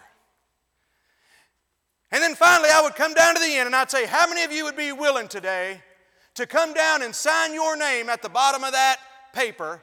And 2.12 2.22
then 2.22 2.36
finally, 2.36 2.70
I 2.72 2.82
would 2.82 2.94
come 2.94 3.16
down 3.16 3.34
to 3.34 3.42
the 3.42 3.56
end 3.56 3.66
and 3.66 3.76
I'd 3.76 3.90
say, 3.90 4.06
How 4.06 4.28
many 4.28 4.44
of 4.44 4.52
you 4.52 4.66
would 4.66 4.78
be 4.78 4.92
willing 4.92 5.28
today 5.28 5.82
to 6.36 6.46
come 6.46 6.74
down 6.74 7.02
and 7.02 7.16
sign 7.16 7.54
your 7.54 7.76
name 7.76 8.10
at 8.10 8.22
the 8.22 8.30
bottom 8.30 8.64
of 8.64 8.72
that 8.74 8.98
paper 9.34 9.82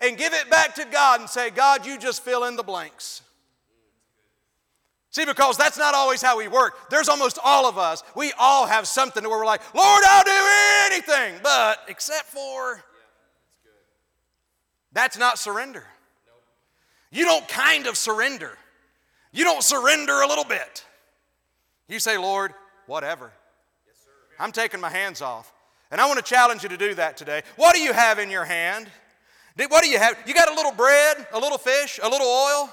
and 0.00 0.16
give 0.16 0.32
it 0.32 0.48
back 0.48 0.74
to 0.76 0.86
God 0.86 1.20
and 1.20 1.28
say, 1.28 1.50
God, 1.50 1.84
you 1.84 1.98
just 1.98 2.22
fill 2.22 2.44
in 2.44 2.56
the 2.56 2.62
blanks? 2.62 3.20
See, 5.16 5.24
because 5.24 5.56
that's 5.56 5.78
not 5.78 5.94
always 5.94 6.20
how 6.20 6.36
we 6.36 6.46
work. 6.46 6.90
There's 6.90 7.08
almost 7.08 7.38
all 7.42 7.64
of 7.66 7.78
us. 7.78 8.02
We 8.14 8.34
all 8.38 8.66
have 8.66 8.86
something 8.86 9.24
where 9.24 9.38
we're 9.38 9.46
like, 9.46 9.62
Lord, 9.74 10.02
I'll 10.06 10.22
do 10.22 10.92
anything, 10.92 11.40
but 11.42 11.78
except 11.88 12.26
for. 12.26 12.84
That's 14.92 15.16
not 15.16 15.38
surrender. 15.38 15.84
You 17.10 17.24
don't 17.24 17.48
kind 17.48 17.86
of 17.86 17.96
surrender. 17.96 18.58
You 19.32 19.44
don't 19.44 19.62
surrender 19.62 20.20
a 20.20 20.28
little 20.28 20.44
bit. 20.44 20.84
You 21.88 21.98
say, 21.98 22.18
Lord, 22.18 22.52
whatever. 22.86 23.32
I'm 24.38 24.52
taking 24.52 24.82
my 24.82 24.90
hands 24.90 25.22
off. 25.22 25.50
And 25.90 25.98
I 25.98 26.06
want 26.08 26.18
to 26.18 26.24
challenge 26.30 26.62
you 26.62 26.68
to 26.68 26.76
do 26.76 26.92
that 26.92 27.16
today. 27.16 27.40
What 27.56 27.74
do 27.74 27.80
you 27.80 27.94
have 27.94 28.18
in 28.18 28.30
your 28.30 28.44
hand? 28.44 28.86
What 29.56 29.82
do 29.82 29.88
you 29.88 29.98
have? 29.98 30.18
You 30.26 30.34
got 30.34 30.50
a 30.50 30.54
little 30.54 30.72
bread, 30.72 31.26
a 31.32 31.40
little 31.40 31.56
fish, 31.56 31.98
a 32.02 32.08
little 32.10 32.26
oil? 32.26 32.70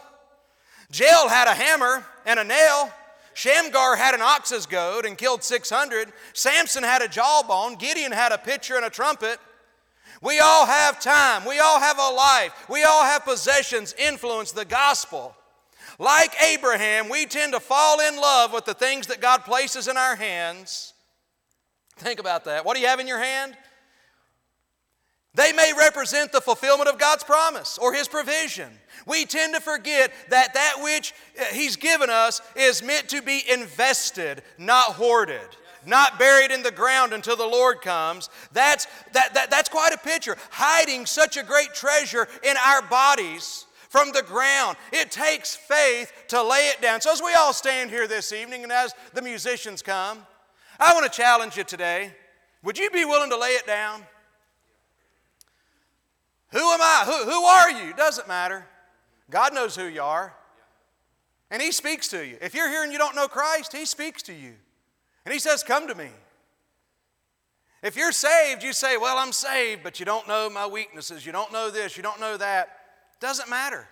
Jael 0.93 1.27
had 1.27 1.47
a 1.47 1.53
hammer 1.53 2.05
and 2.25 2.39
a 2.39 2.43
nail. 2.43 2.91
Shamgar 3.33 3.95
had 3.95 4.13
an 4.13 4.21
ox's 4.21 4.67
goad 4.67 5.05
and 5.05 5.17
killed 5.17 5.43
600. 5.43 6.13
Samson 6.33 6.83
had 6.83 7.01
a 7.01 7.07
jawbone. 7.07 7.75
Gideon 7.75 8.11
had 8.11 8.31
a 8.31 8.37
pitcher 8.37 8.75
and 8.75 8.85
a 8.85 8.89
trumpet. 8.89 9.39
We 10.21 10.39
all 10.39 10.65
have 10.65 10.99
time. 10.99 11.43
We 11.45 11.59
all 11.59 11.79
have 11.79 11.97
a 11.97 12.09
life. 12.09 12.65
We 12.69 12.83
all 12.83 13.03
have 13.03 13.25
possessions, 13.25 13.93
influence, 13.97 14.51
the 14.51 14.65
gospel. 14.65 15.35
Like 15.99 16.33
Abraham, 16.41 17.09
we 17.09 17.25
tend 17.25 17.53
to 17.53 17.59
fall 17.59 17.99
in 17.99 18.15
love 18.15 18.53
with 18.53 18.65
the 18.65 18.73
things 18.73 19.07
that 19.07 19.19
God 19.19 19.43
places 19.43 19.87
in 19.87 19.97
our 19.97 20.15
hands. 20.15 20.93
Think 21.97 22.19
about 22.19 22.45
that. 22.45 22.65
What 22.65 22.75
do 22.75 22.81
you 22.81 22.87
have 22.87 22.99
in 22.99 23.07
your 23.07 23.19
hand? 23.19 23.57
They 25.35 25.51
may 25.51 25.73
represent 25.77 26.31
the 26.31 26.41
fulfillment 26.41 26.89
of 26.89 26.99
God's 26.99 27.23
promise 27.23 27.77
or 27.79 27.93
His 27.93 28.07
provision. 28.07 28.69
We 29.07 29.25
tend 29.25 29.55
to 29.55 29.61
forget 29.61 30.11
that 30.29 30.53
that 30.53 30.75
which 30.81 31.13
uh, 31.39 31.45
He's 31.45 31.75
given 31.75 32.09
us 32.09 32.41
is 32.55 32.83
meant 32.83 33.09
to 33.09 33.21
be 33.21 33.41
invested, 33.51 34.43
not 34.59 34.93
hoarded, 34.93 35.57
not 35.85 36.19
buried 36.19 36.51
in 36.51 36.61
the 36.61 36.71
ground 36.71 37.13
until 37.13 37.35
the 37.35 37.47
Lord 37.47 37.81
comes. 37.81 38.29
That's, 38.51 38.87
that, 39.13 39.33
that, 39.33 39.49
that's 39.49 39.69
quite 39.69 39.93
a 39.93 39.97
picture. 39.97 40.37
Hiding 40.51 41.07
such 41.07 41.35
a 41.35 41.43
great 41.43 41.73
treasure 41.73 42.27
in 42.43 42.55
our 42.65 42.83
bodies 42.83 43.65
from 43.89 44.11
the 44.11 44.21
ground. 44.21 44.77
It 44.91 45.11
takes 45.11 45.55
faith 45.55 46.13
to 46.29 46.43
lay 46.43 46.69
it 46.69 46.79
down. 46.81 47.01
So, 47.01 47.11
as 47.11 47.21
we 47.23 47.33
all 47.33 47.53
stand 47.53 47.89
here 47.89 48.07
this 48.07 48.31
evening 48.31 48.63
and 48.63 48.71
as 48.71 48.93
the 49.13 49.21
musicians 49.21 49.81
come, 49.81 50.19
I 50.79 50.93
want 50.93 51.11
to 51.11 51.15
challenge 51.15 51.57
you 51.57 51.63
today. 51.63 52.11
Would 52.63 52.77
you 52.77 52.89
be 52.91 53.03
willing 53.03 53.29
to 53.31 53.37
lay 53.37 53.49
it 53.49 53.67
down? 53.67 54.03
Who 56.53 56.59
am 56.59 56.81
I? 56.81 57.03
Who, 57.05 57.29
who 57.29 57.43
are 57.43 57.71
you? 57.71 57.93
Doesn't 57.95 58.27
matter. 58.27 58.65
God 59.29 59.55
knows 59.55 59.75
who 59.75 59.85
you 59.85 60.03
are. 60.03 60.33
And 61.49 61.61
He 61.61 61.71
speaks 61.71 62.07
to 62.09 62.25
you. 62.25 62.37
If 62.41 62.53
you're 62.53 62.69
here 62.69 62.83
and 62.83 62.93
you 62.93 62.99
don't 62.99 63.15
know 63.15 63.27
Christ, 63.27 63.75
He 63.75 63.85
speaks 63.85 64.21
to 64.23 64.33
you. 64.33 64.53
And 65.25 65.33
He 65.33 65.39
says, 65.39 65.63
Come 65.63 65.87
to 65.87 65.95
me. 65.95 66.09
If 67.81 67.97
you're 67.97 68.11
saved, 68.11 68.63
you 68.63 68.71
say, 68.71 68.97
Well, 68.97 69.17
I'm 69.17 69.31
saved, 69.31 69.81
but 69.83 69.99
you 69.99 70.05
don't 70.05 70.27
know 70.27 70.47
my 70.47 70.67
weaknesses. 70.67 71.25
You 71.25 71.31
don't 71.31 71.51
know 71.51 71.71
this. 71.71 71.97
You 71.97 72.03
don't 72.03 72.19
know 72.19 72.37
that. 72.37 72.69
Doesn't 73.19 73.49
matter. 73.49 73.87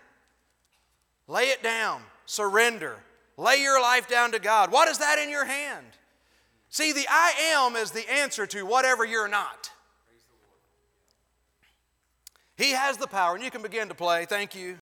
Lay 1.28 1.46
it 1.46 1.64
down. 1.64 2.04
Surrender. 2.26 2.98
Lay 3.38 3.58
your 3.58 3.82
life 3.82 4.08
down 4.08 4.34
to 4.34 4.40
God. 4.40 4.72
What 4.72 4.88
is 4.88 5.00
that 5.00 5.18
in 5.18 5.32
your 5.32 5.46
hand? 5.46 5.88
See, 6.70 6.94
the 6.94 7.08
I 7.10 7.34
am 7.56 7.76
is 7.76 7.90
the 7.90 8.10
answer 8.10 8.46
to 8.48 8.66
whatever 8.66 9.04
you're 9.04 9.28
not. 9.28 9.72
He 12.62 12.74
has 12.74 12.98
the 12.98 13.08
power, 13.08 13.34
and 13.34 13.44
you 13.44 13.50
can 13.50 13.64
begin 13.64 13.88
to 13.88 13.96
play. 13.96 14.26
Thank 14.26 14.54
you. 14.54 14.78